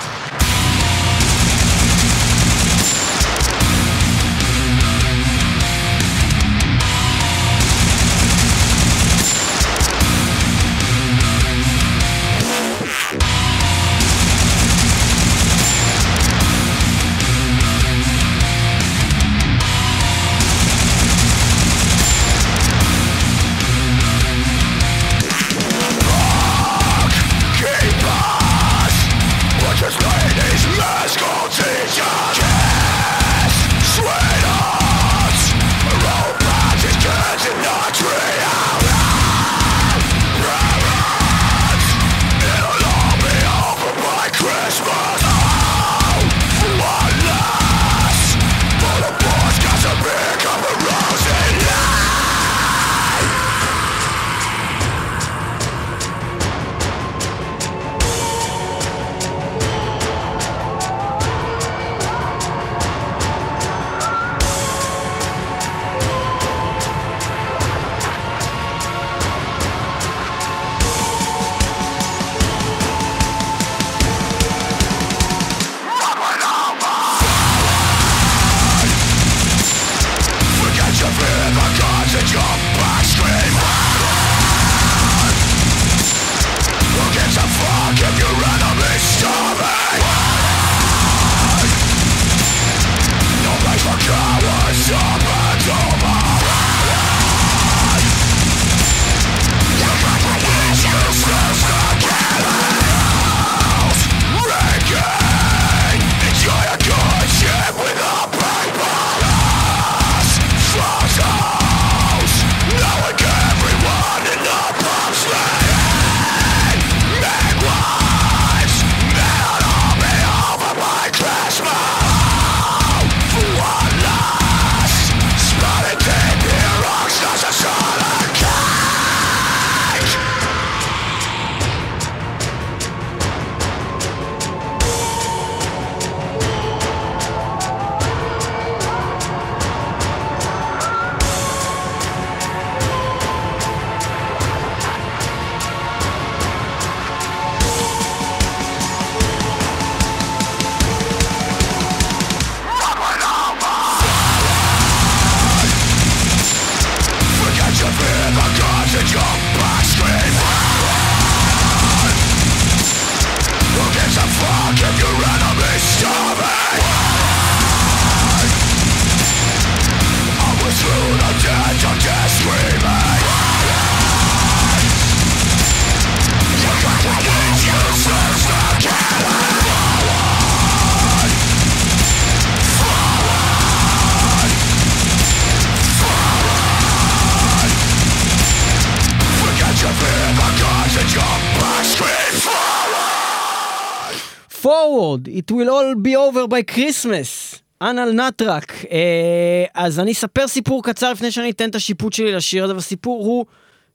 forward, 194.89 195.27
it 195.27 195.51
will 195.51 195.69
all 195.69 195.95
be 196.05 196.15
over 196.15 196.47
by 196.51 196.75
Christmas. 196.75 197.57
אנל 197.81 198.11
נטרק. 198.27 198.85
אה, 198.91 199.65
אז 199.73 199.99
אני 199.99 200.11
אספר 200.11 200.47
סיפור 200.47 200.83
קצר 200.83 201.11
לפני 201.11 201.31
שאני 201.31 201.49
אתן 201.49 201.69
את 201.69 201.75
השיפוט 201.75 202.13
שלי 202.13 202.31
לשיר 202.31 202.63
הזה, 202.63 202.75
והסיפור 202.75 203.25
הוא... 203.25 203.45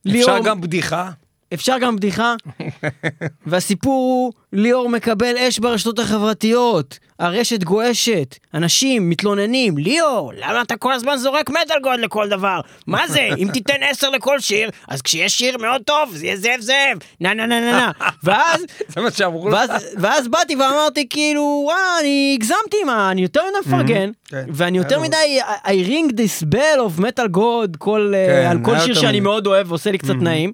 אפשר 0.08 0.18
ליאור- 0.34 0.44
גם 0.44 0.60
בדיחה? 0.60 1.10
אפשר 1.54 1.78
גם 1.78 1.96
בדיחה. 1.96 2.34
והסיפור 3.46 3.92
הוא, 3.92 4.32
ליאור 4.52 4.88
מקבל 4.88 5.38
אש 5.38 5.58
ברשתות 5.58 5.98
החברתיות, 5.98 6.98
הרשת 7.18 7.62
גועשת, 7.64 8.36
אנשים 8.54 9.10
מתלוננים, 9.10 9.78
ליאור, 9.78 10.32
למה 10.36 10.62
אתה 10.62 10.76
כל 10.76 10.92
הזמן 10.92 11.16
זורק 11.16 11.50
מטאל 11.50 11.80
גוד 11.82 12.00
לכל 12.00 12.28
דבר? 12.28 12.60
מה 12.86 13.08
זה, 13.08 13.28
אם 13.38 13.48
תיתן 13.52 13.82
עשר 13.90 14.10
לכל 14.10 14.40
שיר, 14.40 14.70
אז 14.88 15.02
כשיש 15.02 15.38
שיר 15.38 15.58
מאוד 15.58 15.82
טוב, 15.82 16.10
זה 16.12 16.26
יהיה 16.26 16.36
זאב 16.36 16.60
זאב, 16.60 16.98
נה 17.20 17.34
נה 17.34 17.46
נה 17.46 17.60
נה 17.60 17.70
נה. 17.70 17.90
ואז, 18.24 18.60
זה 18.94 19.00
מה 19.00 19.10
שאמרו 19.10 19.48
לך? 19.48 19.56
ואז, 19.98 20.28
באתי 20.28 20.54
ואמרתי 20.56 21.08
כאילו, 21.08 21.62
וואו, 21.64 21.76
אני 22.00 22.32
הגזמתי, 22.38 22.84
מה, 22.86 23.10
אני 23.10 23.22
יותר 23.22 23.40
מדי 23.48 23.68
מפרגן, 23.68 24.10
כן, 24.28 24.44
ואני 24.48 24.78
יותר 24.78 25.00
מדי, 25.00 25.38
I 25.64 25.88
ring 25.88 26.12
this 26.12 26.46
bell 26.54 26.80
of 26.88 27.00
metal 27.00 27.36
god, 27.36 27.84
כן, 27.84 28.46
על 28.50 28.58
כל 28.62 28.78
שיר 28.78 28.94
שאני. 28.94 29.20
מאוד 29.20 29.46
אוהב 29.46 29.68
ועושה 29.68 29.90
לי 29.90 29.98
קצת 29.98 30.14
נעים. 30.20 30.52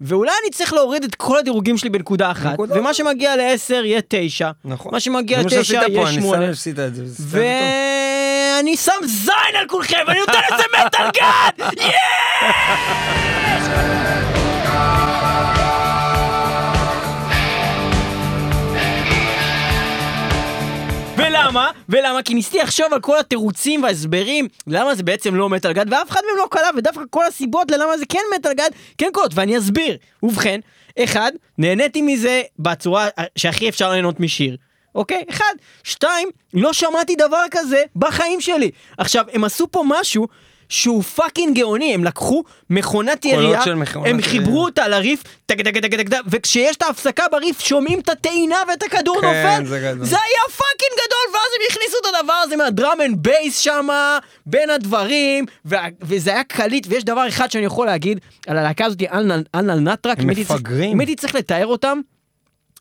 ואולי 0.00 0.32
אני 0.42 0.50
צריך 0.50 0.72
להוריד 0.72 1.04
את 1.04 1.14
כל 1.14 1.38
הדירוגים 1.38 1.78
שלי 1.78 1.90
בנקודה 1.90 2.30
אחת, 2.30 2.52
נקודה. 2.52 2.78
ומה 2.80 2.94
שמגיע 2.94 3.36
ל-10 3.36 3.74
יהיה 3.74 4.00
9, 4.08 4.50
נכון. 4.64 4.92
מה 4.92 5.00
שמגיע 5.00 5.38
זה 5.38 5.44
מה 5.44 5.50
ל-9 5.50 5.56
שעשית 5.64 5.78
פה, 5.86 5.92
יהיה 5.92 6.08
אני 6.08 6.20
8, 6.20 6.46
שם 6.46 6.54
שעשית 6.54 6.78
את 6.78 6.94
זה. 6.94 7.02
וזה 7.04 7.14
בסדר 7.14 7.26
טוב. 7.28 7.40
ואני 8.60 8.76
שם 8.76 9.06
זין 9.06 9.56
על 9.60 9.66
כולכם, 9.68 9.98
ואני 10.06 10.18
נותן 10.20 10.40
לזה 10.52 10.64
מטאל 10.86 11.10
גאד! 11.14 11.74
ולמה? 21.46 21.70
ולמה? 21.88 22.22
כי 22.22 22.34
ניסיתי 22.34 22.58
לחשוב 22.58 22.86
על 22.92 23.00
כל 23.00 23.18
התירוצים 23.18 23.82
וההסברים 23.82 24.48
למה 24.66 24.94
זה 24.94 25.02
בעצם 25.02 25.34
לא 25.34 25.48
metal 25.48 25.72
god, 25.72 25.92
ואף 25.92 26.10
אחד 26.10 26.20
מהם 26.28 26.36
לא 26.36 26.46
קלע, 26.50 26.68
ודווקא 26.76 27.04
כל 27.10 27.26
הסיבות 27.26 27.70
ללמה 27.70 27.98
זה 27.98 28.04
כן 28.08 28.22
metal 28.38 28.52
god, 28.52 28.72
כן 28.98 29.08
קולעות, 29.12 29.30
ואני 29.34 29.58
אסביר. 29.58 29.96
ובכן, 30.22 30.60
אחד, 30.98 31.32
נהניתי 31.58 32.02
מזה 32.02 32.42
בצורה 32.58 33.08
שהכי 33.36 33.68
אפשר 33.68 33.90
ליהנות 33.90 34.20
משיר. 34.20 34.56
אוקיי? 34.94 35.24
אחד. 35.30 35.54
שתיים, 35.84 36.28
לא 36.54 36.72
שמעתי 36.72 37.16
דבר 37.16 37.42
כזה 37.50 37.82
בחיים 37.96 38.40
שלי. 38.40 38.70
עכשיו, 38.98 39.24
הם 39.32 39.44
עשו 39.44 39.66
פה 39.70 39.84
משהו 39.86 40.28
שהוא 40.68 41.02
fucking 41.02 41.56
גאוני, 41.58 41.94
הם 41.94 42.04
לקחו 42.04 42.42
מכונת 42.70 43.24
ירייה, 43.24 43.62
הם. 44.10 44.22
חיברו 44.22 44.64
אותה 44.64 44.88
לריף, 44.88 45.22
טק 45.46 45.60
טק 45.60 45.74
טק 45.78 45.94
טק 45.94 46.08
טק, 46.08 46.18
וכשיש 46.30 46.76
את 46.76 46.82
ההפסקה 46.82 47.24
בריף 47.32 47.60
שומעים 47.60 48.00
את 48.00 48.08
הטעינה 48.08 48.56
ואת 48.68 48.82
הכדור 48.82 49.20
כן, 49.20 49.26
נופל, 49.26 49.64
זה. 49.66 50.04
זה 50.04 50.16
היה 50.16 50.42
fucking 50.56 50.92
גדול, 50.92 51.34
ואז 51.34 51.50
הם 51.56 51.66
הכניסו 51.70 51.96
את 52.00 52.14
הדבר 52.14 52.32
הזה 52.32 52.56
מה 52.56 52.71
drum 52.71 53.00
and 53.00 53.22
bass 53.22 53.58
שמה, 53.58 54.18
בין 54.46 54.70
הדברים, 54.70 55.44
וה- 55.64 55.86
וזה 56.00 56.30
היה 56.32 56.44
קליט, 56.44 56.86
ויש 56.90 57.04
דבר 57.04 57.28
אחד 57.28 57.50
שאני 57.50 57.64
יכול 57.64 57.86
להגיד 57.86 58.20
על 58.46 58.58
הלהקה 58.58 58.84
הזאת, 58.84 59.02
Anaal 59.54 59.80
Nathrakh, 59.80 60.18
הם 60.20 60.26
מפגרים. 60.26 60.90
אם 60.90 61.00
הייתי 61.00 61.16
צריך 61.16 61.34
לתאר 61.34 61.66
אותם, 61.66 62.00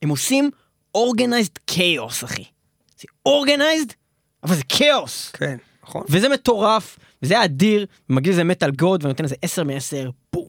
הם 0.01 0.09
עושים 0.09 0.49
organized 0.95 1.51
chaos, 1.67 2.23
אחי. 2.23 2.43
זה 2.99 3.07
organized, 3.25 3.87
אבל 4.43 4.55
זה 4.55 4.61
כאוס. 4.69 5.29
כן, 5.33 5.57
נכון. 5.87 6.03
וזה 6.09 6.29
מטורף, 6.29 6.97
וזה 7.23 7.43
אדיר, 7.43 7.85
ומגיע 8.09 8.33
לזה 8.33 8.43
metal 8.43 8.71
god, 8.71 9.03
ואני 9.03 9.11
נותן 9.11 9.23
לזה 9.23 9.35
10 9.41 9.63
מ-10, 9.63 10.09
בום. 10.33 10.47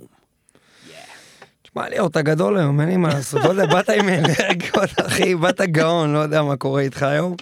תשמע 1.62 1.88
ליאור, 1.88 2.08
אתה 2.08 2.22
גדול 2.22 2.58
היום, 2.58 2.80
אין 2.80 2.88
לי 2.88 2.96
מה 2.96 3.08
לעשות. 3.08 3.44
לא 3.44 3.48
יודע, 3.48 3.66
באת 3.66 3.90
עם 3.90 4.08
אנרגיות, 4.08 4.90
אחי, 5.06 5.34
באת 5.34 5.60
גאון, 5.60 6.12
לא 6.12 6.18
יודע 6.18 6.42
מה 6.42 6.56
קורה 6.56 6.80
איתך 6.80 7.02
היום. 7.02 7.34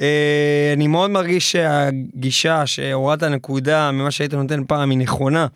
אה, 0.00 0.70
אני 0.76 0.86
מאוד 0.86 1.10
מרגיש 1.10 1.52
שהגישה 1.52 2.66
שהורדת 2.66 3.22
נקודה 3.24 3.90
ממה 3.90 4.10
שהיית 4.10 4.34
נותן 4.34 4.64
פעם 4.64 4.90
היא 4.90 4.98
נכונה, 4.98 5.46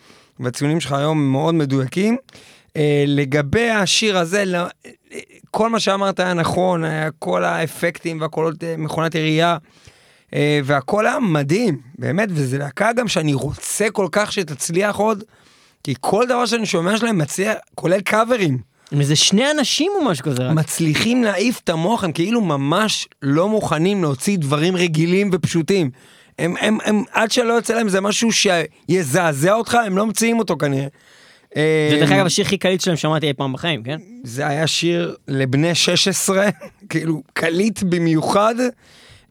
והציונים 0.40 0.80
שלך 0.80 0.92
היום 0.92 1.32
מאוד 1.32 1.54
מדויקים. 1.54 2.16
אה, 2.76 3.04
לגבי 3.06 3.70
השיר 3.70 4.18
הזה, 4.18 4.44
לא- 4.44 4.58
אה, 4.58 5.20
כל 5.50 5.70
מה 5.70 5.80
שאמרת 5.80 6.20
היה 6.20 6.34
נכון, 6.34 6.84
כל 7.18 7.44
האפקטים 7.44 8.20
והקולות, 8.20 8.54
מכונת 8.78 9.14
ירייה. 9.14 9.56
אה, 10.34 10.60
והכל 10.64 11.06
היה 11.06 11.18
מדהים, 11.20 11.78
באמת, 11.98 12.28
וזו 12.32 12.58
להקה 12.58 12.92
גם 12.92 13.08
שאני 13.08 13.34
רוצה 13.34 13.90
כל 13.90 14.08
כך 14.12 14.32
שתצליח 14.32 14.96
עוד, 14.96 15.24
כי 15.84 15.94
כל 16.00 16.26
דבר 16.26 16.46
שאני 16.46 16.66
שומע 16.66 16.96
שלהם 16.96 17.18
מצליח, 17.18 17.54
כולל 17.74 18.00
קאברים, 18.00 18.72
עם 18.92 19.00
איזה 19.00 19.16
שני 19.16 19.50
אנשים 19.50 19.92
או 20.00 20.04
משהו 20.04 20.24
כזה. 20.24 20.50
מצליחים 20.50 21.24
להעיף 21.24 21.60
את 21.64 21.68
המוח, 21.68 22.04
הם 22.04 22.12
כאילו 22.12 22.40
ממש 22.40 23.08
לא 23.22 23.48
מוכנים 23.48 24.02
להוציא 24.02 24.38
דברים 24.38 24.76
רגילים 24.76 25.30
ופשוטים. 25.32 25.90
הם, 26.38 26.54
הם, 26.60 26.78
הם, 26.84 27.02
עד 27.12 27.30
שלא 27.30 27.52
יוצא 27.52 27.74
להם 27.74 27.88
זה 27.88 28.00
משהו 28.00 28.28
שיזעזע 28.32 29.52
אותך, 29.52 29.74
הם 29.74 29.96
לא 29.96 30.06
מוציאים 30.06 30.38
אותו 30.38 30.56
כנראה. 30.58 30.86
זה 31.54 31.96
דרך 32.00 32.12
אה, 32.12 32.16
אגב 32.16 32.26
השיר 32.26 32.44
הכי 32.44 32.58
קליט 32.58 32.80
שלהם 32.80 32.96
שמעתי 32.96 33.28
אי 33.28 33.32
פעם 33.34 33.52
בחיים, 33.52 33.82
כן? 33.82 33.98
זה 34.24 34.46
היה 34.46 34.66
שיר 34.66 35.16
לבני 35.28 35.74
16, 35.74 36.48
כאילו 36.90 37.22
קליט 37.32 37.82
במיוחד. 37.82 38.54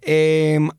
Um, 0.02 0.08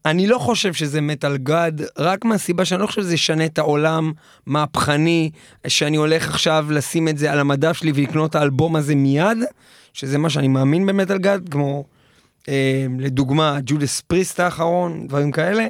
אני 0.06 0.26
לא 0.26 0.38
חושב 0.38 0.72
שזה 0.72 1.00
מטאל 1.00 1.36
גאד, 1.36 1.82
רק 1.98 2.24
מהסיבה 2.24 2.64
שאני 2.64 2.80
לא 2.80 2.86
חושב 2.86 3.02
שזה 3.02 3.14
ישנה 3.14 3.44
את 3.44 3.58
העולם 3.58 4.12
מהפכני, 4.46 5.30
שאני 5.66 5.96
הולך 5.96 6.28
עכשיו 6.28 6.66
לשים 6.70 7.08
את 7.08 7.18
זה 7.18 7.32
על 7.32 7.40
המדף 7.40 7.72
שלי 7.72 7.92
ולקנות 7.94 8.30
את 8.30 8.34
האלבום 8.34 8.76
הזה 8.76 8.94
מיד, 8.94 9.38
שזה 9.92 10.18
מה 10.18 10.30
שאני 10.30 10.48
מאמין 10.48 10.86
במטאל 10.86 11.18
גאד, 11.18 11.48
כמו 11.48 11.84
um, 12.40 12.46
לדוגמה 12.98 13.58
ג'ודס 13.66 14.00
פריסט 14.00 14.40
האחרון, 14.40 15.06
דברים 15.06 15.32
כאלה. 15.32 15.66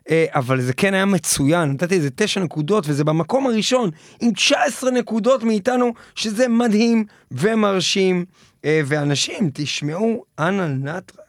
Uh, 0.00 0.12
אבל 0.34 0.60
זה 0.60 0.72
כן 0.72 0.94
היה 0.94 1.04
מצוין, 1.04 1.70
נתתי 1.70 1.94
איזה 1.94 2.10
תשע 2.14 2.40
נקודות 2.40 2.84
וזה 2.88 3.04
במקום 3.04 3.46
הראשון 3.46 3.90
עם 4.20 4.32
19 4.32 4.90
נקודות 4.90 5.42
מאיתנו, 5.42 5.92
שזה 6.14 6.48
מדהים 6.48 7.04
ומרשים. 7.30 8.24
Uh, 8.60 8.64
ואנשים, 8.86 9.50
תשמעו, 9.54 10.24
אנא 10.38 10.66
נטרק. 10.66 11.21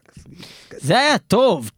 זה 0.78 1.00
היה 1.00 1.18
טוב. 1.18 1.72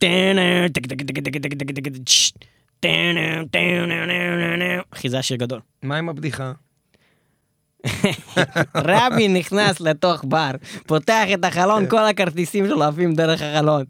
אחי, 4.91 5.09
זה 5.09 5.15
היה 5.15 5.23
שיר 5.23 5.37
גדול. 5.37 5.59
מה 5.83 5.97
עם 5.97 6.09
הבדיחה? 6.09 6.51
רבי 8.75 9.27
נכנס 9.27 9.81
לתוך 9.81 10.23
בר, 10.23 10.51
פותח 10.87 11.23
את 11.33 11.45
החלון, 11.45 11.83
כן. 11.83 11.89
כל 11.89 12.05
הכרטיסים 12.05 12.67
שלו 12.67 12.83
עפים 12.83 13.13
דרך 13.13 13.41
החלון. 13.41 13.83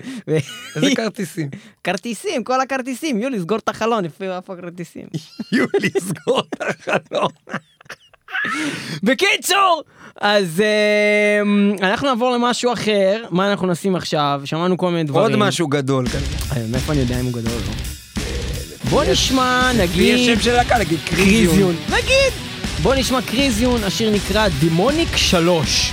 איזה 0.75 0.95
כרטיסים? 0.95 1.49
כרטיסים, 1.83 2.43
כל 2.43 2.61
הכרטיסים. 2.61 3.21
יולי, 3.21 3.39
סגור 3.39 3.57
את 3.57 3.69
החלון, 3.69 4.05
איפה 4.05 4.53
הכרטיסים. 4.53 5.07
יולי, 5.57 5.89
סגור 5.99 6.39
את 6.39 6.61
החלון. 6.61 7.31
בקיצור, 9.03 9.83
אז 10.21 10.63
אמ, 11.41 11.75
אנחנו 11.81 12.07
נעבור 12.07 12.31
למשהו 12.31 12.73
אחר, 12.73 13.23
מה 13.31 13.51
אנחנו 13.51 13.67
נשים 13.67 13.95
עכשיו? 13.95 14.41
שמענו 14.45 14.77
כל 14.77 14.89
מיני 14.91 15.03
דברים. 15.03 15.23
עוד 15.41 15.47
משהו 15.47 15.67
גדול 15.67 16.07
כזה. 16.07 16.25
אה, 16.55 16.61
מאיפה 16.71 16.91
אני 16.93 17.01
יודע 17.01 17.19
אם 17.19 17.25
הוא 17.25 17.33
גדול 17.33 17.51
או 17.53 17.59
לא? 17.67 17.73
בוא 18.89 19.03
נשמע, 19.03 19.71
נגיד, 19.77 20.25
שם 20.25 20.41
של 20.41 20.51
להקה, 20.53 20.77
נגיד. 20.77 20.99
קריזיון. 21.05 21.75
נגיד! 21.89 22.33
בוא 22.81 22.95
נשמע 22.95 23.21
קריזיון, 23.21 23.83
השיר 23.83 24.11
נקרא 24.11 24.47
דימוניק 24.59 25.15
3. 25.15 25.91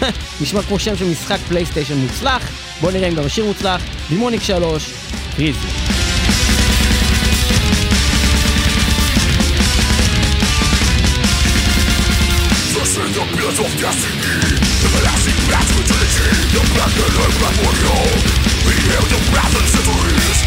נשמע 0.42 0.62
כמו 0.62 0.78
שם 0.78 0.96
של 0.96 1.04
משחק 1.04 1.38
פלייסטיישן 1.48 1.96
מוצלח, 1.96 2.50
בוא 2.80 2.92
נראה 2.92 3.08
אם 3.08 3.14
גם 3.14 3.24
השיר 3.24 3.44
מוצלח, 3.44 3.82
דימוניק 4.08 4.42
3, 4.42 4.90
קריזיון. 5.36 5.99
Trusting 13.00 13.16
the 13.16 13.36
pillars 13.36 13.58
of 13.60 13.72
destiny 13.80 14.20
Everlasting 14.84 15.40
path 15.48 15.64
to 15.72 15.80
The 16.52 16.60
black 16.76 16.92
and 17.00 17.14
the 17.16 17.26
memorial 17.40 18.04
We? 18.68 18.76
hail 18.76 19.04
the 19.08 19.16
wrath 19.32 19.56
of 19.56 19.64
centuries 19.72 20.38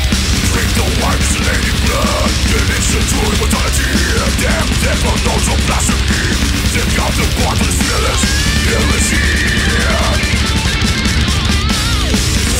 Drink 0.54 0.70
the 0.78 0.86
wine 1.02 1.24
slain 1.34 1.66
blood 1.82 2.30
Dimension 2.54 3.02
to 3.10 3.18
immortality 3.26 3.90
Damn 4.38 4.70
death 4.86 5.02
unknown 5.02 5.42
to 5.50 5.56
blasphemy 5.66 6.30
Take 6.78 6.94
out 7.02 7.14
the 7.18 7.26
part 7.42 7.58
of 7.58 7.66
the 7.66 7.74
fearless 7.74 8.22
Heresy 8.70 9.26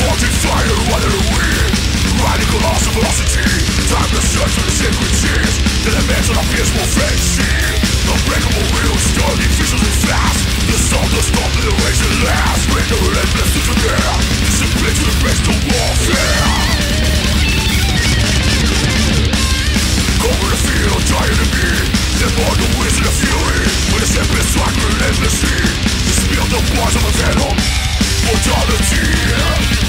Forging 0.02 0.34
fire 0.42 0.74
the 0.74 1.22
wind 1.30 1.73
Radical 2.24 2.60
loss 2.64 2.80
of 2.88 2.96
velocity 2.96 3.44
Time 3.92 4.08
to 4.08 4.20
search 4.24 4.52
for 4.56 4.64
the 4.64 4.72
sacred 4.72 5.12
seas 5.12 5.54
The 5.84 5.92
dimension 5.92 6.32
of 6.40 6.46
peaceful 6.48 6.88
fantasy 6.96 7.52
Unbreakable 8.08 8.64
wheels, 8.72 9.04
visions 9.60 9.84
and 9.84 9.98
fast. 10.08 10.40
The 10.64 10.78
soul 10.88 11.04
does 11.12 11.28
not 11.36 11.50
the 11.52 11.68
race 11.84 12.00
at 12.00 12.16
last 12.24 12.64
Bring 12.72 12.86
the 12.88 12.96
relentless 12.96 13.50
to 13.52 13.60
the 13.60 13.76
air 13.92 14.12
Discipline 14.40 14.96
to 14.96 15.04
the 15.04 15.16
warfare. 15.68 16.48
Cover 20.24 20.48
the 20.48 20.60
field, 20.64 21.02
giant 21.04 21.28
enemy 21.28 21.76
Step 22.16 22.34
on 22.40 22.56
the 22.56 22.68
wings 22.80 22.96
of 22.96 23.04
the 23.04 23.14
fury. 23.20 23.60
With 23.92 24.00
a 24.00 24.08
simple 24.08 24.44
strike 24.48 24.78
relentlessly. 24.80 25.60
Spill 26.08 26.46
the 26.48 26.60
bars 26.72 26.96
of 26.96 27.04
a 27.04 27.12
venom 27.20 27.56
Mortality 28.24 29.83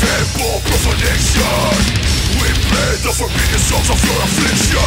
temple 0.00 0.64
profanation 0.64 1.76
We 2.40 2.48
play 2.72 2.92
the 3.04 3.12
forbidden 3.12 3.60
songs 3.60 3.88
of 3.92 4.00
your 4.00 4.16
affliction. 4.24 4.80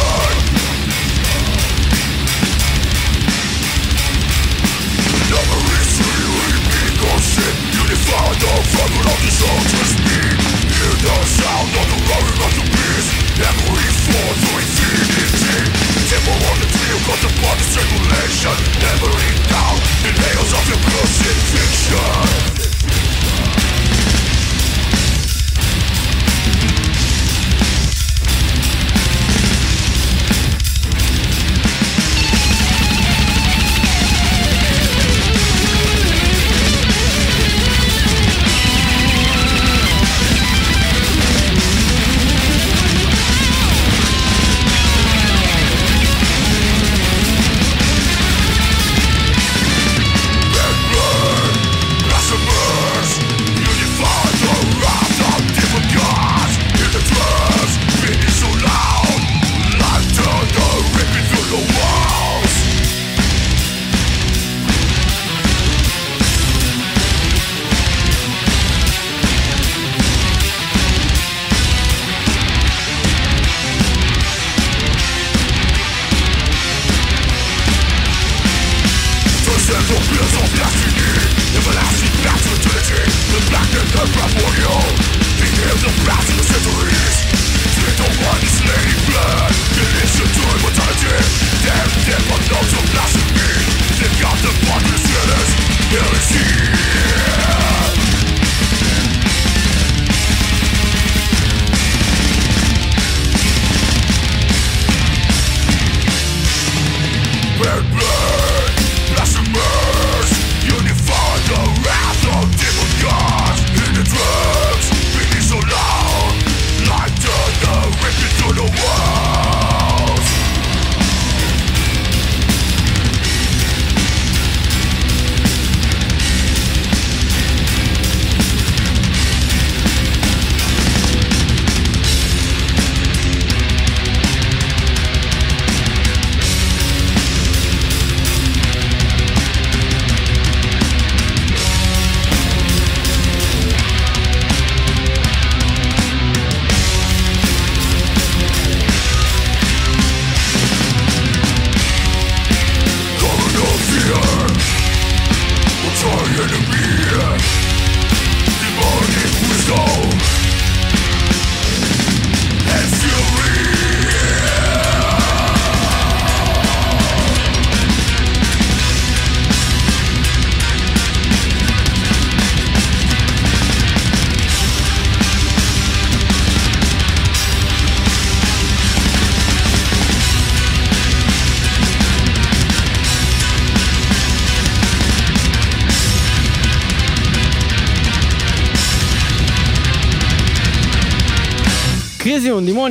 Never 5.30 5.58
easily 5.78 6.26
repeat 6.50 6.98
or 6.98 7.18
sin 7.22 7.54
Unify 7.78 8.26
the 8.42 8.52
fragment 8.74 9.06
of 9.06 9.18
this 9.22 9.38
ultra 9.38 9.84
speed 9.86 10.34
Hear 10.74 10.94
the 10.98 11.14
sound 11.30 11.70
of 11.78 11.86
the 11.94 11.98
roaring 12.10 12.40
of 12.42 12.52
the 12.58 12.66
beast. 12.74 13.10
Every 13.38 13.86
fall 14.02 14.34
to 14.34 14.50
infinity. 14.58 15.62
Demorality 16.10 16.86
across 16.98 17.20
the 17.22 17.30
body's 17.38 17.70
circulation. 17.70 18.56
Hammering 18.82 19.38
down 19.46 19.78
the 20.02 20.10
nails 20.10 20.50
of 20.58 20.64
your 20.70 20.80
crucifixion. 20.90 22.54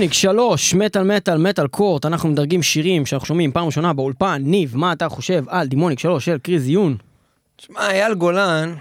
דימוניק, 0.03 0.13
שלוש, 0.13 0.73
מטאל 0.73 1.03
מטאל, 1.03 1.37
מטאל 1.37 1.67
קורט, 1.67 2.05
אנחנו 2.05 2.29
מדרגים 2.29 2.63
שירים 2.63 3.05
שאנחנו 3.05 3.25
שומעים 3.27 3.51
פעם 3.51 3.65
ראשונה 3.65 3.93
באולפן, 3.93 4.41
ניב, 4.45 4.77
מה 4.77 4.93
אתה 4.93 5.09
חושב 5.09 5.43
על 5.47 5.67
דימוניק 5.67 5.99
שלוש 5.99 6.25
של 6.25 6.37
קריזיון? 6.37 6.97
תשמע, 7.55 7.89
אייל 7.91 8.13
גולן, 8.13 8.75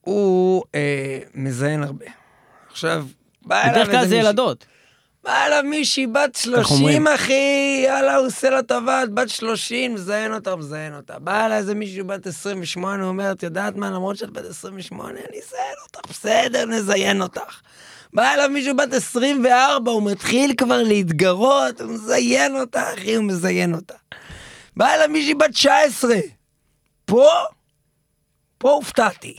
הוא 0.00 0.62
אה, 0.74 1.18
מזיין 1.34 1.82
הרבה. 1.82 2.04
עכשיו, 2.70 3.06
בא 3.42 3.62
אליו 3.62 3.72
בדרך 3.74 3.86
כלל 3.90 3.96
איזה 3.96 4.08
זה 4.08 4.16
מישהי- 4.16 4.26
ילדות. 4.28 4.64
בא 5.24 5.46
אליו 5.46 5.62
מישהי 5.70 6.06
בת 6.06 6.38
אומרים. 6.46 6.64
30, 6.64 7.06
אחי, 7.06 7.82
יאללה, 7.86 8.16
הוא 8.16 8.26
עושה 8.26 8.50
לה 8.50 8.62
טובה, 8.62 9.02
בת 9.14 9.28
30, 9.28 9.94
מזיין 9.94 10.34
אותה, 10.34 10.56
מזיין 10.56 10.94
אותה. 10.94 11.18
בא 11.18 11.46
אליי 11.46 11.58
איזה 11.58 11.74
מישהו 11.74 12.06
בת 12.06 12.26
28, 12.26 13.02
הוא 13.02 13.08
אומר, 13.08 13.32
את 13.32 13.42
יודעת 13.42 13.76
מה, 13.76 13.90
למרות 13.90 14.16
שאת 14.16 14.30
בת 14.30 14.44
28, 14.44 15.10
אני 15.10 15.18
אזיין 15.20 15.74
אותך, 15.86 16.10
בסדר, 16.10 16.64
נזיין 16.66 17.22
אותך. 17.22 17.60
בא 18.12 18.34
אליו 18.34 18.50
מישהו 18.50 18.76
בת 18.76 18.92
24, 18.92 19.90
הוא 19.90 20.10
מתחיל 20.10 20.54
כבר 20.56 20.82
להתגרות, 20.82 21.80
הוא 21.80 21.90
מזיין 21.90 22.60
אותה, 22.60 22.94
אחי, 22.94 23.14
הוא 23.14 23.24
מזיין 23.24 23.74
אותה. 23.74 23.94
בא 24.76 24.94
אליו 24.94 25.08
מישהי 25.08 25.34
בת 25.34 25.50
19, 25.50 26.14
פה, 27.04 27.28
פה 28.58 28.70
הופתעתי. 28.70 29.36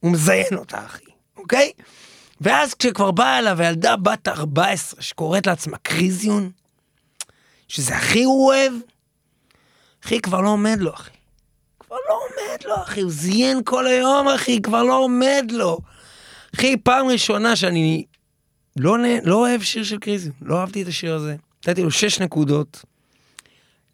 הוא 0.00 0.12
מזיין 0.12 0.54
אותה, 0.58 0.84
אחי, 0.86 1.04
אוקיי? 1.36 1.72
ואז 2.40 2.74
כשכבר 2.74 3.10
באה 3.10 3.38
אליו 3.38 3.62
ילדה 3.62 3.96
בת 3.96 4.28
14 4.28 5.02
שקוראת 5.02 5.46
לעצמה 5.46 5.78
קריזיון, 5.78 6.50
שזה 7.68 7.96
הכי 7.96 8.22
הוא 8.22 8.46
אוהב, 8.46 8.72
אחי, 10.04 10.20
כבר 10.20 10.40
לא 10.40 10.48
עומד 10.48 10.78
לו, 10.80 10.94
אחי. 10.94 11.10
כבר 11.80 11.96
לא 12.08 12.14
עומד 12.14 12.64
לו, 12.64 12.82
אחי, 12.82 13.00
הוא 13.00 13.10
זיין 13.10 13.60
כל 13.64 13.86
היום, 13.86 14.28
אחי, 14.28 14.62
כבר 14.62 14.82
לא 14.82 14.94
עומד 14.94 15.46
לו. 15.50 15.78
אחי, 16.54 16.76
פעם 16.76 17.06
ראשונה 17.06 17.56
שאני 17.56 18.04
לא, 18.76 18.96
לא 19.24 19.34
אוהב 19.34 19.62
שיר 19.62 19.84
של 19.84 19.98
קריזיון, 19.98 20.34
לא 20.42 20.60
אהבתי 20.60 20.82
את 20.82 20.88
השיר 20.88 21.14
הזה. 21.14 21.36
נתתי 21.66 21.82
לו 21.82 21.90
שש 21.90 22.20
נקודות. 22.20 22.84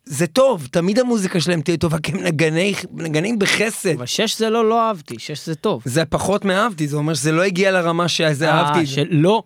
זה 0.04 0.26
טוב, 0.26 0.66
תמיד 0.70 0.98
המוזיקה 0.98 1.40
שלהם 1.40 1.60
תהיה 1.60 1.76
טובה, 1.76 1.98
כי 1.98 2.12
הם 2.12 2.22
נגני, 2.22 2.74
נגנים 2.92 3.38
בחסד. 3.38 3.94
אבל 3.94 4.06
שש 4.06 4.38
זה 4.38 4.50
לא, 4.50 4.68
לא 4.68 4.88
אהבתי, 4.88 5.14
שש 5.18 5.46
זה 5.46 5.54
טוב. 5.54 5.82
זה 5.84 6.04
פחות 6.04 6.44
מאהבתי, 6.44 6.88
זה 6.88 6.96
אומר 6.96 7.14
שזה 7.14 7.32
לא 7.32 7.42
הגיע 7.42 7.70
לרמה 7.70 8.08
שזה 8.08 8.50
אה, 8.50 8.60
אהבתי. 8.60 8.80
את 8.80 8.86
זה. 8.86 8.92
שלא 8.92 9.42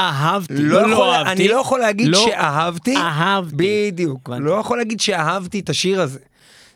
אהבתי, 0.00 0.54
לא 0.58 0.88
לא 0.88 0.92
יכול, 0.92 1.08
אהבתי. 1.08 1.32
אני 1.32 1.48
לא 1.48 1.60
יכול 1.60 1.80
להגיד 1.80 2.08
לא 2.08 2.24
שאהבתי, 2.24 2.96
אהבתי. 2.96 3.56
בדיוק, 3.56 4.28
הבנתי. 4.28 4.44
לא 4.44 4.52
יכול 4.52 4.78
להגיד 4.78 5.00
שאהבתי 5.00 5.60
את 5.60 5.70
השיר 5.70 6.00
הזה. 6.00 6.18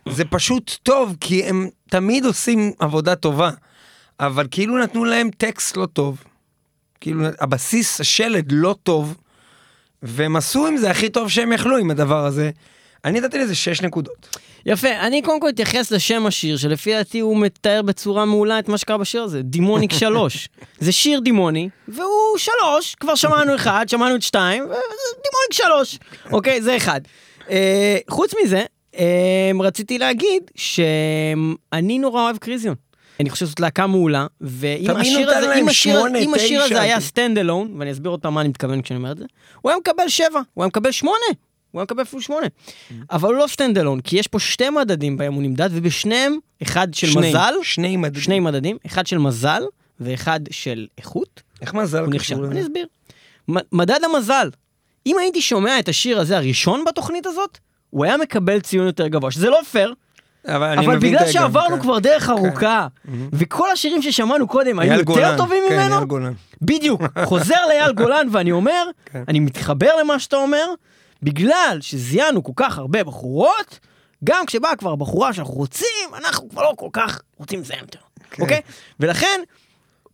זה 0.09 0.25
פשוט 0.25 0.77
טוב, 0.83 1.17
כי 1.21 1.45
הם 1.45 1.69
תמיד 1.91 2.25
עושים 2.25 2.73
עבודה 2.79 3.15
טובה, 3.15 3.51
אבל 4.21 4.47
כאילו 4.51 4.79
נתנו 4.79 5.05
להם 5.05 5.31
טקסט 5.39 5.77
לא 5.77 5.87
טוב, 5.87 6.25
כאילו 7.01 7.25
הבסיס, 7.41 8.01
השלד 8.01 8.53
לא 8.53 8.75
טוב, 8.83 9.17
והם 10.03 10.37
עשו 10.37 10.67
עם 10.67 10.77
זה 10.77 10.91
הכי 10.91 11.09
טוב 11.09 11.31
שהם 11.31 11.53
יכלו 11.53 11.77
עם 11.77 11.91
הדבר 11.91 12.27
הזה. 12.27 12.51
אני 13.05 13.21
נתתי 13.21 13.39
לזה 13.39 13.55
שש 13.55 13.83
נקודות. 13.83 14.37
יפה, 14.67 14.89
אני 15.01 15.23
קודם 15.23 15.41
כל 15.41 15.49
אתייחס 15.49 15.91
לשם 15.91 16.27
השיר, 16.27 16.57
שלפי 16.57 16.93
דעתי 16.93 17.21
הוא 17.21 17.37
מתאר 17.39 17.83
בצורה 17.83 18.25
מעולה 18.25 18.59
את 18.59 18.69
מה 18.69 18.79
שקרה 18.79 18.99
בשיר 18.99 19.23
הזה, 19.23 19.43
דימוניק 19.43 19.93
3. 20.01 20.49
זה 20.79 20.93
שיר 20.93 21.21
דימוני, 21.21 21.69
והוא 21.89 22.39
3, 22.39 22.95
כבר 23.01 23.15
שמענו 23.15 23.55
אחד, 23.55 23.85
שמענו 23.89 24.17
את 24.17 24.23
2, 24.23 24.63
וזה 24.65 24.75
דימוניק 25.13 25.53
3. 25.53 25.99
אוקיי, 26.33 26.63
זה 26.63 26.77
אחד. 26.77 27.01
אה, 27.51 27.99
חוץ 28.11 28.33
מזה, 28.45 28.63
אה, 28.99 29.51
רציתי 29.61 29.99
להגיד 29.99 30.43
שאני 30.57 31.99
נורא 31.99 32.23
אוהב 32.23 32.37
קריזיון. 32.37 32.75
אני 33.21 33.31
חושב 33.31 33.47
שזאת 33.47 33.61
להקה 33.61 33.87
מעולה, 33.87 34.27
ואם 34.41 34.91
השיר 34.97 35.31
הזה, 35.31 35.55
אם 35.55 35.69
השיר, 35.69 36.01
אם 36.19 36.35
השיר. 36.35 36.63
הזה 36.63 36.81
היה 36.81 37.01
stand 37.01 37.39
alone, 37.39 37.75
ואני 37.79 37.93
אסביר 37.93 38.11
עוד 38.11 38.21
פעם 38.21 38.35
מה 38.35 38.41
אני 38.41 38.49
מתכוון 38.49 38.83
כשאני 38.83 38.99
אומר 38.99 39.13
את 39.13 39.19
זה, 39.19 39.25
הוא 39.63 39.71
היה 39.71 39.79
מקבל 39.79 40.09
שבע, 40.09 40.41
הוא 40.55 40.63
היה 40.65 40.69
מקבל 40.69 40.91
שמונה, 40.91 41.17
הוא 41.71 41.79
היה 41.81 41.85
מקבל 41.85 42.03
אפילו 42.03 42.23
שמונה. 42.23 42.47
אבל 43.11 43.29
הוא 43.29 43.39
לא 43.39 43.47
stand 43.47 43.79
alone, 43.79 44.01
כי 44.01 44.17
יש 44.19 44.27
פה 44.29 44.39
שתי 44.39 44.71
מדדים 44.71 45.17
בהם 45.17 45.35
הוא 45.35 45.43
נמדד, 45.43 45.69
ובשניהם, 45.73 46.37
אחד 46.63 46.95
של 46.95 47.07
שני- 47.07 47.29
מזל, 47.29 47.55
שני 47.63 47.97
מדדים. 47.97 48.23
שני 48.23 48.41
מדדים, 48.41 48.77
אחד 48.87 49.07
של 49.07 49.19
מזל 49.19 49.63
ואחד 50.01 50.41
של 50.51 50.87
איכות, 50.99 51.43
איך 51.61 51.75
מזל. 51.75 52.05
קשור 52.19 52.45
אני 52.45 52.55
לזה? 52.55 52.61
אסביר. 52.67 52.87
מ- 53.51 53.77
מדד 53.79 53.99
המזל, 54.05 54.51
אם 55.07 55.17
הייתי 55.19 55.41
שומע 55.43 55.79
את 55.79 55.89
השיר 55.89 56.21
הזה 56.21 56.37
הראשון 56.37 56.85
בתוכנית 56.89 57.27
הזאת, 57.27 57.59
הוא 57.91 58.05
היה 58.05 58.17
מקבל 58.17 58.61
ציון 58.61 58.87
יותר 58.87 59.07
גבוה, 59.09 59.31
שזה 59.31 59.51
לא 59.51 59.61
פייר, 59.71 59.95
אבל 60.47 60.79
אבל 60.79 60.99
בגלל 60.99 61.33
שעברנו 61.33 61.77
כן. 61.77 61.83
כבר 61.83 61.99
דרך 61.99 62.31
ארוכה, 62.31 62.87
וכל 63.33 63.71
השירים 63.73 64.03
ששמענו 64.03 64.49
קודם 64.49 64.79
היו 64.79 64.93
יותר 64.93 65.37
טובים 65.37 65.63
כן, 65.69 65.91
ממנו. 65.91 66.31
בדיוק, 66.63 67.03
חוזר 67.25 67.67
לאייל 67.69 67.93
גולן 67.93 68.27
ואני 68.33 68.53
אומר, 68.53 68.87
כן. 69.05 69.25
אני 69.29 69.41
מתחבר 69.41 69.91
למה 70.01 70.19
שאתה 70.19 70.37
אומר, 70.37 70.67
בגלל 71.23 71.79
שזיינו 71.81 72.43
כל 72.43 72.53
כך 72.57 72.79
הרבה 72.79 73.05
בחורות, 73.05 73.79
גם 74.25 74.47
כשבאה 74.47 74.77
כבר 74.77 74.93
הבחורה 74.93 75.33
שאנחנו 75.33 75.55
רוצים, 75.55 76.09
אנחנו 76.19 76.49
כבר 76.49 76.63
לא 76.63 76.73
כל 76.77 76.89
כך 76.93 77.21
רוצים 77.37 77.61
לזיין 77.61 77.81
יותר, 77.81 77.99
כן. 78.31 78.43
אוקיי? 78.43 78.61
ולכן, 79.01 79.41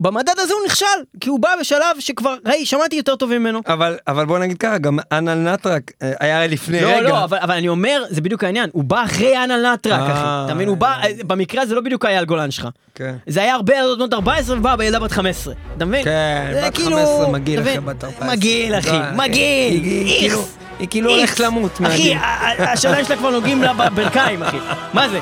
במדד 0.01 0.33
הזה 0.37 0.53
הוא 0.53 0.61
נכשל, 0.65 0.85
כי 1.19 1.29
הוא 1.29 1.39
בא 1.39 1.49
בשלב 1.59 1.95
שכבר, 1.99 2.35
ראי, 2.45 2.65
שמעתי 2.65 2.95
יותר 2.95 3.15
טוב 3.15 3.37
ממנו. 3.37 3.59
אבל, 3.67 3.97
אבל 4.07 4.25
בוא 4.25 4.39
נגיד 4.39 4.57
ככה, 4.57 4.77
גם 4.77 4.97
אנל 5.11 5.53
נטרק 5.53 5.91
אה, 6.01 6.11
היה 6.19 6.47
לפני 6.47 6.81
לא, 6.81 6.87
רגע. 6.87 7.01
לא, 7.01 7.23
אבל, 7.23 7.37
אבל 7.41 7.55
אני 7.55 7.67
אומר, 7.67 8.03
זה 8.09 8.21
בדיוק 8.21 8.43
העניין, 8.43 8.69
הוא 8.73 8.83
בא 8.83 9.03
אחרי 9.03 9.43
אנה 9.43 9.73
נטרק, 9.73 9.99
אה, 9.99 10.13
אחי. 10.13 10.45
אתה 10.45 10.53
מבין, 10.53 10.67
הוא 10.67 10.77
בא, 10.77 10.95
במקרה 11.27 11.61
הזה 11.61 11.75
לא 11.75 11.81
בדיוק 11.81 12.05
אייל 12.05 12.25
גולן 12.25 12.51
שלך. 12.51 12.67
כן. 12.95 13.15
זה 13.27 13.41
היה 13.41 13.53
הרבה 13.55 13.75
ילדות 13.75 13.97
בנות 13.97 14.13
14 14.13 14.57
ובאה 14.57 14.75
בילדה 14.75 14.99
בת 14.99 15.11
15, 15.11 15.53
אתה 15.77 15.85
מבין? 15.85 16.03
כן, 16.03 16.53
בת 16.65 16.73
כאילו- 16.75 16.97
15 16.97 17.27
מגעיל 17.27 17.59
מבין? 17.59 17.85
בת 17.85 18.03
14. 18.03 18.27
מגעיל, 18.31 18.75
אחי. 18.79 18.97
מגעיל, 19.15 19.83
היא 19.83 20.19
כאילו- 20.19 20.39
איכס. 20.39 20.57
היא 20.79 20.87
כאילו 20.89 21.09
איכס. 21.09 21.19
הולכת 21.19 21.39
למות 21.39 21.71
אחי, 21.73 21.83
מהגיל. 21.83 22.17
ה- 22.17 22.21
ה- 22.21 22.71
השיניים 22.71 23.05
שלה 23.05 23.17
כבר 23.17 23.29
נוגעים 23.31 23.61
לה 23.61 23.73
בברכיים, 23.73 24.43
אחי. 24.43 24.57
מה 24.93 25.09
זה? 25.09 25.19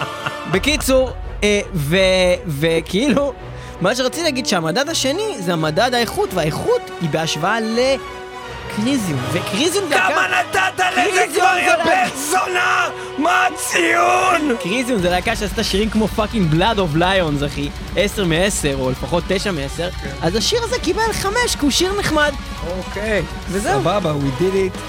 בקיצור, 0.51 1.09
אה, 1.43 1.61
וכאילו, 2.47 3.33
מה 3.81 3.95
שרציתי 3.95 4.23
להגיד 4.23 4.45
שהמדד 4.45 4.89
השני 4.89 5.35
זה 5.39 5.53
המדד 5.53 5.93
האיכות, 5.93 6.33
והאיכות 6.33 6.81
היא 7.01 7.09
בהשוואה 7.09 7.57
לקריזיום. 7.59 9.19
וקריזיום 9.31 9.85
זה 9.89 9.95
כמה 9.95 10.27
להקה- 10.27 10.59
נתת 10.75 10.83
לזה 10.97 11.25
כבר, 11.35 11.55
יא 11.57 11.75
בן 11.85 12.07
זונה? 12.31 12.87
מה 13.17 13.45
הציון? 13.47 14.55
Krisiun 14.63 14.99
זה 15.01 15.09
להקה 15.09 15.35
שעשתה 15.35 15.63
שירים 15.63 15.89
כמו 15.89 16.07
fucking 16.07 16.51
Blood 16.51 16.79
of 16.79 16.95
Lions, 16.95 17.43
אחי. 17.43 17.69
10 17.95 18.25
מ-10, 18.25 18.33
או 18.79 18.91
לפחות 18.91 19.23
9 19.27 19.51
מ-10. 19.51 19.81
אז 20.21 20.35
השיר 20.35 20.59
הזה 20.63 20.79
קיבל 20.79 21.13
5, 21.13 21.33
כי 21.55 21.61
הוא 21.61 21.71
שיר 21.71 21.99
נחמד. 21.99 22.33
אוקיי, 22.77 23.21
וזהו. 23.49 23.81
סבבה, 23.81 24.13
we 24.13 24.41
did 24.41 24.55
it. 24.75 24.79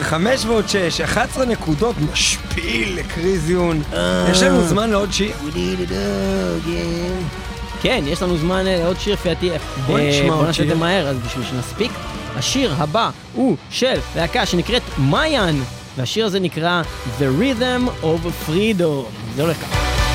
5 0.02 0.44
ועוד 0.46 0.68
6, 0.68 1.00
11 1.00 1.44
נקודות, 1.44 1.94
משפיל 2.12 2.98
ל 2.98 3.07
Krisiun. 3.07 3.82
יש 4.30 4.42
לנו 4.42 4.64
זמן 4.64 4.90
לעוד 4.90 5.12
שיר? 5.12 5.32
כן, 7.82 8.04
יש 8.06 8.22
לנו 8.22 8.36
זמן 8.36 8.66
אה, 8.66 8.78
לעוד 8.78 9.00
שיר 9.00 9.14
לפי 9.14 9.28
דעתי. 9.28 9.50
בוא 9.86 9.98
אה, 9.98 10.08
נשמע 10.08 10.28
בוא 10.28 10.36
עוד 10.36 10.46
נעשה 10.46 10.62
את 10.62 10.68
זה 10.68 10.74
שיר. 10.74 10.80
מהר, 10.80 11.08
אז 11.08 11.16
בשביל 11.16 11.44
שנספיק. 11.44 11.92
השיר 12.36 12.74
הבא 12.78 13.10
הוא 13.34 13.56
של 13.70 13.98
להקה 14.16 14.46
שנקראת 14.46 14.82
מיאן, 14.98 15.60
והשיר 15.96 16.26
הזה 16.26 16.40
נקרא 16.40 16.82
The 17.18 17.40
Rhythm 17.40 18.04
of 18.04 18.50
Freedom. 18.50 19.04
זה 19.36 19.42
הולך 19.42 19.56
ככה. 19.56 20.07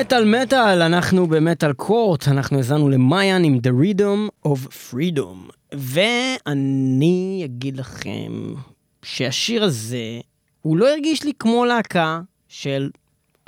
מטאל 0.00 0.24
מטאל, 0.42 0.82
אנחנו 0.82 1.26
במטאל 1.26 1.72
קורט, 1.72 2.28
אנחנו 2.28 2.56
האזנו 2.56 2.88
למיין 2.88 3.44
עם 3.44 3.58
The 3.66 3.70
Rhythm 3.82 4.48
of 4.48 4.58
Freedom. 4.92 5.52
ואני 5.74 7.42
אגיד 7.44 7.76
לכם 7.76 8.54
שהשיר 9.02 9.64
הזה, 9.64 10.20
הוא 10.62 10.76
לא 10.76 10.88
הרגיש 10.88 11.24
לי 11.24 11.32
כמו 11.38 11.64
להקה 11.64 12.20
של 12.48 12.90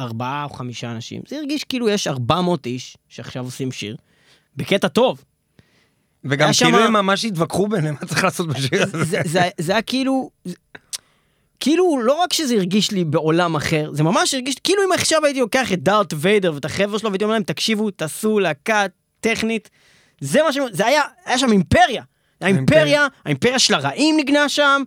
ארבעה 0.01 0.44
או 0.44 0.48
חמישה 0.51 0.90
אנשים. 0.90 1.22
זה 1.28 1.36
הרגיש 1.36 1.64
כאילו 1.64 1.88
יש 1.88 2.07
400 2.07 2.66
איש 2.66 2.96
שעכשיו 3.09 3.44
עושים 3.44 3.72
שיר, 3.72 3.96
בקטע 4.57 4.88
טוב. 4.88 5.24
וגם 6.24 6.51
כאילו 6.59 6.70
שמה- 6.70 6.84
הם 6.84 6.92
ממש 6.92 7.24
התווכחו 7.24 7.68
ביניהם, 7.68 7.94
מה 8.01 8.07
צריך 8.09 8.24
לעשות 8.24 8.48
בשיר 8.48 8.82
הזה. 8.82 9.05
זה, 9.05 9.20
זה, 9.24 9.40
זה 9.59 9.72
היה 9.72 9.82
כאילו, 9.82 10.30
כאילו 11.61 12.01
לא 12.03 12.13
רק 12.13 12.33
שזה 12.33 12.55
הרגיש 12.55 12.91
לי 12.91 13.05
בעולם 13.05 13.57
אחר, 13.57 13.91
זה 13.93 14.03
ממש 14.03 14.35
הרגיש, 14.35 14.55
כאילו 14.65 14.83
אם 14.83 14.93
עכשיו 14.93 15.25
הייתי 15.25 15.41
לוקח 15.41 15.73
את 15.73 15.83
דארט 15.83 16.15
ויידר 16.17 16.55
ואת 16.55 16.65
החבר'ה 16.65 16.99
שלו 16.99 17.11
והייתי 17.11 17.25
אומר 17.25 17.35
להם, 17.35 17.43
תקשיבו, 17.43 17.91
תעשו 17.91 18.39
להקה 18.39 18.87
טכנית, 19.21 19.71
זה 20.21 20.43
מה 20.43 20.53
ש... 20.53 20.59
זה 20.73 20.87
היה, 20.87 21.03
היה 21.25 21.39
שם 21.39 21.53
אימפריה. 21.53 22.03
האימפריה, 22.41 23.07
האימפריה 23.25 23.59
של 23.59 23.75
הרעים 23.75 24.17
נגנה 24.17 24.49
שם, 24.49 24.83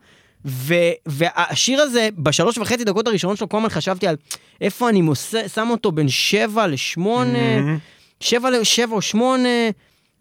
ו, 0.45 0.73
והשיר 1.05 1.81
הזה, 1.81 2.09
בשלוש 2.17 2.57
וחצי 2.57 2.83
דקות 2.83 3.07
הראשונות 3.07 3.37
שלו, 3.37 3.49
כל 3.49 3.57
הזמן 3.57 3.69
חשבתי 3.69 4.07
על 4.07 4.15
איפה 4.61 4.89
אני 4.89 5.01
מוסה, 5.01 5.47
שם 5.47 5.67
אותו 5.71 5.91
בין 5.91 6.09
שבע 6.09 6.67
לשמונה, 6.67 7.77
שבע 8.19 8.49
לשבע 8.49 8.95
או 8.95 9.01
שמונה, 9.01 9.69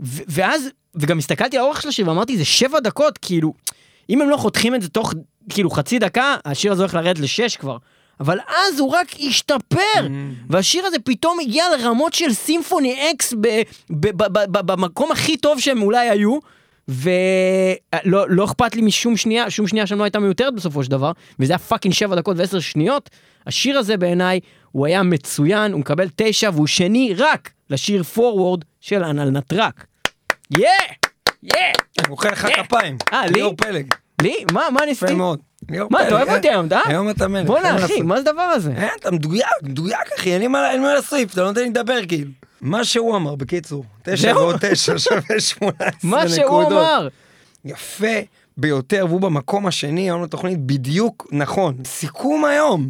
ו- 0.01 0.23
ואז, 0.29 0.69
וגם 0.95 1.19
הסתכלתי 1.19 1.57
על 1.57 1.63
האורך 1.63 1.83
של 1.83 1.89
השיר 1.89 2.09
ואמרתי, 2.09 2.39
זה 2.39 2.45
שבע 2.45 2.81
דקות, 2.81 3.19
כאילו, 3.19 3.55
אם 4.11 4.23
הם 4.23 4.31
לא 4.31 4.37
חותכים 4.37 4.75
את 4.75 4.83
זה 4.83 4.89
תוך, 4.89 5.15
כאילו, 5.53 5.71
חצי 5.71 5.99
דקה, 5.99 6.37
השיר 6.45 6.73
הזה 6.73 6.83
הולך 6.83 6.95
לרדת 6.95 7.19
לשש 7.19 7.57
כבר. 7.57 7.77
אבל 8.21 8.39
אז 8.49 8.79
הוא 8.79 8.91
רק 8.91 9.07
השתפר, 9.29 10.07
והשיר 10.51 10.87
הזה 10.87 10.97
פתאום 11.05 11.39
הגיע 11.41 11.65
לרמות 11.77 12.13
של 12.13 12.33
Symphony 12.33 13.11
X 13.11 13.35
במקום 14.51 15.13
הכי 15.13 15.37
טוב 15.37 15.61
שהם 15.61 15.83
אולי 15.83 16.09
היו, 16.09 16.39
ולא 16.89 18.27
לא 18.29 18.45
אכפת 18.45 18.75
לי 18.75 18.83
משום 18.83 19.17
שנייה, 19.17 19.51
שום 19.51 19.69
שנייה 19.69 19.87
שם 19.87 19.99
לא 19.99 20.05
הייתה 20.05 20.19
מיותרת 20.19 20.55
בסופו 20.55 20.85
של 20.85 20.91
דבר, 20.91 21.13
וזה 21.39 21.53
היה 21.53 21.59
fucking 21.59 21.95
שבע 21.95 22.17
דקות 22.17 22.37
ועשר 22.39 22.61
שניות. 22.61 23.11
השיר 23.47 23.79
הזה 23.79 23.97
בעיניי, 23.97 24.41
הוא 24.73 24.87
היה 24.87 25.03
מצוין, 25.03 25.73
הוא 25.73 25.81
מקבל 25.81 26.09
תשע, 26.17 26.51
והוא 26.55 26.67
שני 26.67 27.15
רק 27.17 27.51
לשיר 27.71 28.03
Forward 28.03 28.65
של 28.81 29.05
Anaal 29.05 29.31
Nathrakh. 29.31 29.87
יא! 30.51 30.69
יא! 31.43 31.53
אני 31.99 32.09
מוחא 32.09 32.29
לך. 32.29 32.47
כפיים. 32.57 32.97
אה, 33.13 33.27
לי? 33.27 33.33
ליאור 33.33 33.55
פלג. 33.57 33.95
לי? 34.23 34.35
מה, 34.53 34.63
מה 34.73 34.85
ניסיתי? 34.87 35.13
יפה 35.13 35.15
מאוד. 35.15 35.39
מה, 35.91 36.07
אתה 36.07 36.15
אוהב 36.15 36.29
אה, 36.29 36.37
אותי 36.37 36.51
היום, 36.51 36.67
אתה? 36.67 36.81
היום 36.87 37.11
אתה 37.11 37.29
מלך. 37.29 37.47
בואנה, 37.47 37.85
אחי. 37.85 38.03
מה 38.03 38.23
זה 38.23 38.31
הדבר 38.31 38.43
הזה? 38.43 38.73
אין, 38.77 38.89
אתה 39.01 39.11
מדויק, 39.11 39.47
מדויק 39.63 40.13
אחי, 40.19 40.33
אין 40.33 40.41
לי 40.41 40.49
מה 40.49 40.95
להוסיף, 40.95 41.33
אתה 41.33 41.41
לא 41.41 41.49
נותן 41.49 41.61
לי 41.61 41.69
לדבר 41.69 42.07
כאילו. 42.09 42.31
מה 42.61 42.85
שהוא 42.85 43.17
אמר, 43.17 43.35
בקיצור. 43.35 43.85
תשע? 44.03 44.33
ועוד 44.37 44.57
תשע 44.61 44.99
שווה 45.09 45.41
שמונה 45.41 45.73
עשרה 45.79 45.95
נקודות. 46.03 46.05
מה 46.05 46.29
שהוא 46.29 46.63
אמר. 46.63 47.09
יפה 47.65 48.17
ביותר, 48.57 49.07
והוא 49.09 49.21
במקום 49.21 49.67
השני, 49.67 50.01
היום 50.01 50.23
לתוכנית 50.23 50.59
בדיוק 50.59 51.27
נכון. 51.33 51.75
סיכום 51.85 52.45
היום. 52.45 52.89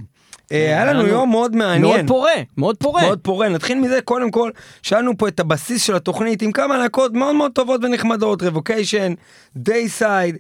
אה, 0.53 0.66
היה 0.66 0.84
לנו 0.84 1.07
יום 1.07 1.30
מאוד 1.30 1.57
מעניין. 1.57 1.82
מאוד 1.82 2.09
פורה, 2.09 2.32
מאוד 2.57 2.76
פורה. 2.76 3.03
מאוד 3.03 3.18
פורה. 3.22 3.48
נתחיל 3.48 3.80
מזה, 3.80 4.00
קודם 4.00 4.30
כל, 4.30 4.50
שהיה 4.82 5.03
לנו 5.03 5.18
פה 5.18 5.28
את 5.28 5.40
הבסיס 5.40 5.82
של 5.82 5.94
התוכנית 5.94 6.42
עם 6.42 6.53
כמה 6.53 6.78
להקות 6.78 7.12
מאוד 7.12 7.34
מאוד 7.34 7.53
טובות 7.53 7.84
ונחמדות, 7.84 8.42
Revocation, 8.43 9.14
Deicide, 9.57 10.37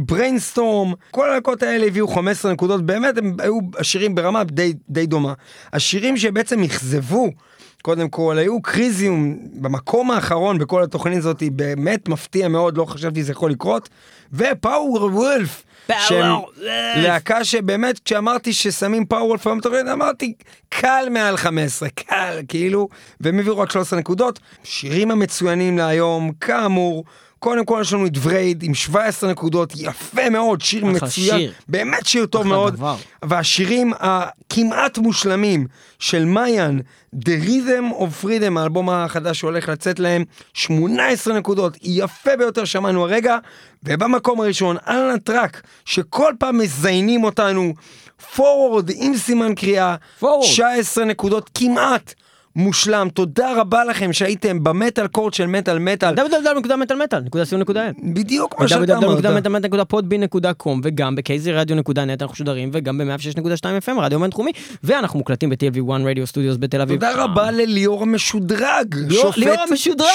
Brainstorm, 0.00 0.92
כל 1.10 1.30
הלהקות 1.30 1.62
האלה 1.62 1.86
הביאו 1.86 2.08
15 2.08 2.52
נקודות, 2.52 2.86
באמת 2.86 3.18
הם 3.18 3.36
היו 3.38 3.58
השירים 3.78 4.14
ברמה 4.14 4.44
די, 4.44 4.72
די 4.90 5.06
דומה. 5.06 5.32
השירים 5.72 6.16
שבעצם 6.16 6.62
אכזבו, 6.62 7.30
קודם 7.82 8.08
כל, 8.08 8.38
היו 8.38 8.62
Krisiun 8.62 9.38
במקום 9.54 10.10
האחרון 10.10 10.58
בכל 10.58 10.82
התוכנית 10.82 11.18
הזאת, 11.18 11.42
באמת 11.52 12.08
מפתיע 12.08 12.48
מאוד, 12.48 12.76
לא 12.78 12.84
חשבתי 12.84 13.20
שזה 13.20 13.32
יכול 13.32 13.50
לקרות, 13.50 13.88
ו 14.32 15.04
Powerwolf. 15.04 15.64
שהם. 16.08 16.34
להקה 16.96 17.44
שבאמת 17.44 17.98
כשאמרתי 18.04 18.52
ששמים 18.52 19.06
Powerwolf 19.06 19.46
היום 19.46 19.58
בתוכנית 19.58 19.86
אמרתי 19.92 20.34
קל 20.68 21.06
מעל 21.10 21.36
15 21.36 21.88
קל 21.88 22.40
כאילו 22.48 22.88
והם 23.20 23.38
הביאו 23.38 23.58
רק 23.58 23.70
13 23.70 23.98
נקודות 23.98 24.38
שירים 24.64 25.10
המצוינים 25.10 25.78
להיום 25.78 26.32
כאמור. 26.40 27.04
קודם 27.44 27.64
כל 27.64 27.78
יש 27.80 27.92
לנו 27.92 28.06
את 28.06 28.12
ורד 28.22 28.62
עם 28.62 28.74
17 28.74 29.30
נקודות 29.30 29.72
יפה 29.76 30.30
מאוד 30.30 30.60
שיר 30.60 30.84
מצוין 30.84 31.10
שיר. 31.10 31.52
באמת 31.68 32.06
שיר 32.06 32.26
טוב 32.26 32.46
מאוד 32.46 32.76
דבר. 32.76 32.96
והשירים 33.24 33.92
הכמעט 33.98 34.98
מושלמים 34.98 35.66
של 35.98 36.24
מיין 36.24 36.80
The 37.16 37.46
Rhythm 37.46 37.92
of 37.92 38.24
Freedom 38.24 38.58
האלבום 38.58 38.90
החדש 38.90 39.40
שהולך 39.40 39.68
לצאת 39.68 39.98
להם 39.98 40.24
18 40.54 41.34
נקודות 41.38 41.76
יפה 41.82 42.36
ביותר 42.36 42.64
שמענו 42.64 43.02
הרגע 43.02 43.38
ובמקום 43.82 44.40
הראשון 44.40 44.76
אלנה 44.88 45.18
טראק 45.18 45.62
שכל 45.84 46.32
פעם 46.38 46.58
מזיינים 46.58 47.24
אותנו 47.24 47.74
forward 48.36 48.92
עם 48.94 49.16
סימן 49.16 49.54
קריאה 49.54 49.96
Forward. 50.22 50.42
19 50.42 51.04
נקודות 51.04 51.50
כמעט 51.54 52.14
מושלם 52.56 53.08
תודה 53.14 53.60
רבה 53.60 53.84
לכם 53.84 54.12
שהייתם 54.12 54.64
במטאל 54.64 55.06
קורט 55.06 55.34
של 55.34 55.46
מטאל 55.46 55.78
מטאל 55.78 56.14
www.metalmetal.co.il 56.14 57.78
בדיוק 58.14 58.60
מה 58.60 58.68
שאתה 58.68 58.98
אמרת. 58.98 59.24
www.metalmetal.podbean.com 59.24 60.68
וגם 60.82 61.16
ב-kzradio.net 61.16 62.00
אנחנו 62.20 62.32
משודרים 62.32 62.70
וגם 62.72 62.98
ב-106.2 62.98 63.86
FM 63.86 64.00
רדיו 64.00 64.20
בינתחומי 64.20 64.52
ואנחנו 64.84 65.18
מוקלטים 65.18 65.50
ב-TLV1 65.50 65.90
Radio 66.04 66.26
Studios 66.26 66.56
בתל 66.60 66.80
אביב. 66.80 66.96
תודה 66.96 67.24
רבה 67.24 67.50
לליאור 67.50 68.02
המשודרג. 68.02 68.94
ליאור 68.94 69.32
המשודרג, 69.68 70.06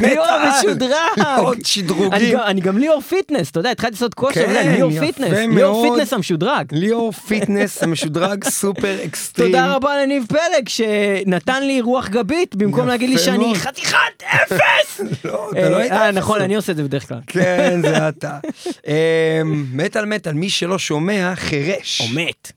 ליאור. 0.00 0.26
המשודרג. 0.26 1.26
עוד 1.38 1.58
שדרוגים. 1.64 2.38
אני 2.44 2.60
גם 2.60 2.78
ליאור 2.78 3.00
fitness, 3.00 3.50
אתה 3.50 3.60
יודע, 3.60 3.70
התחלתי 3.70 3.92
לעשות 3.92 4.14
כושר, 4.14 4.46
כן, 4.46 4.72
ליאור 4.74 4.92
fitness, 5.00 5.32
ליאור. 5.32 5.94
fitness 5.94 6.12
המשודרג. 6.12 6.66
ליאור 6.72 7.12
fitness 7.12 7.82
המשודרג 7.82 8.44
super 8.44 8.96
extreme. 9.04 9.48
תודה 9.48 9.74
רבה 9.74 10.02
לניב 10.02 10.26
פלג 10.28 10.68
שנתן 10.68 11.62
לי 11.62 11.77
רוח 11.80 12.08
גבית 12.08 12.54
במקום 12.54 12.86
להגיד 12.86 13.10
לי 13.10 13.18
שאני. 13.18 13.54
חתיכת 13.54 13.96
אפס. 14.24 15.00
לא, 15.24 15.50
אתה 15.52 15.68
לא 15.68 15.76
היית 15.76 15.92
אה, 15.92 16.08
אפס. 16.08 16.16
נכון, 16.16 16.40
אני 16.40 16.56
עושה 16.56 16.72
את 16.72 16.76
זה 16.76 16.82
בדרך 16.82 17.08
כלל. 17.08 17.20
כן, 17.26 17.80
זה 17.82 18.08
אתה. 18.08 18.38
אמ, 18.86 19.66
מטאל 19.72 20.04
מטאל, 20.04 20.32
מי 20.32 20.50
שלא 20.50 20.78
שומע, 20.78 21.32
חירש. 21.34 22.00
או 22.00 22.06
מת. 22.08 22.52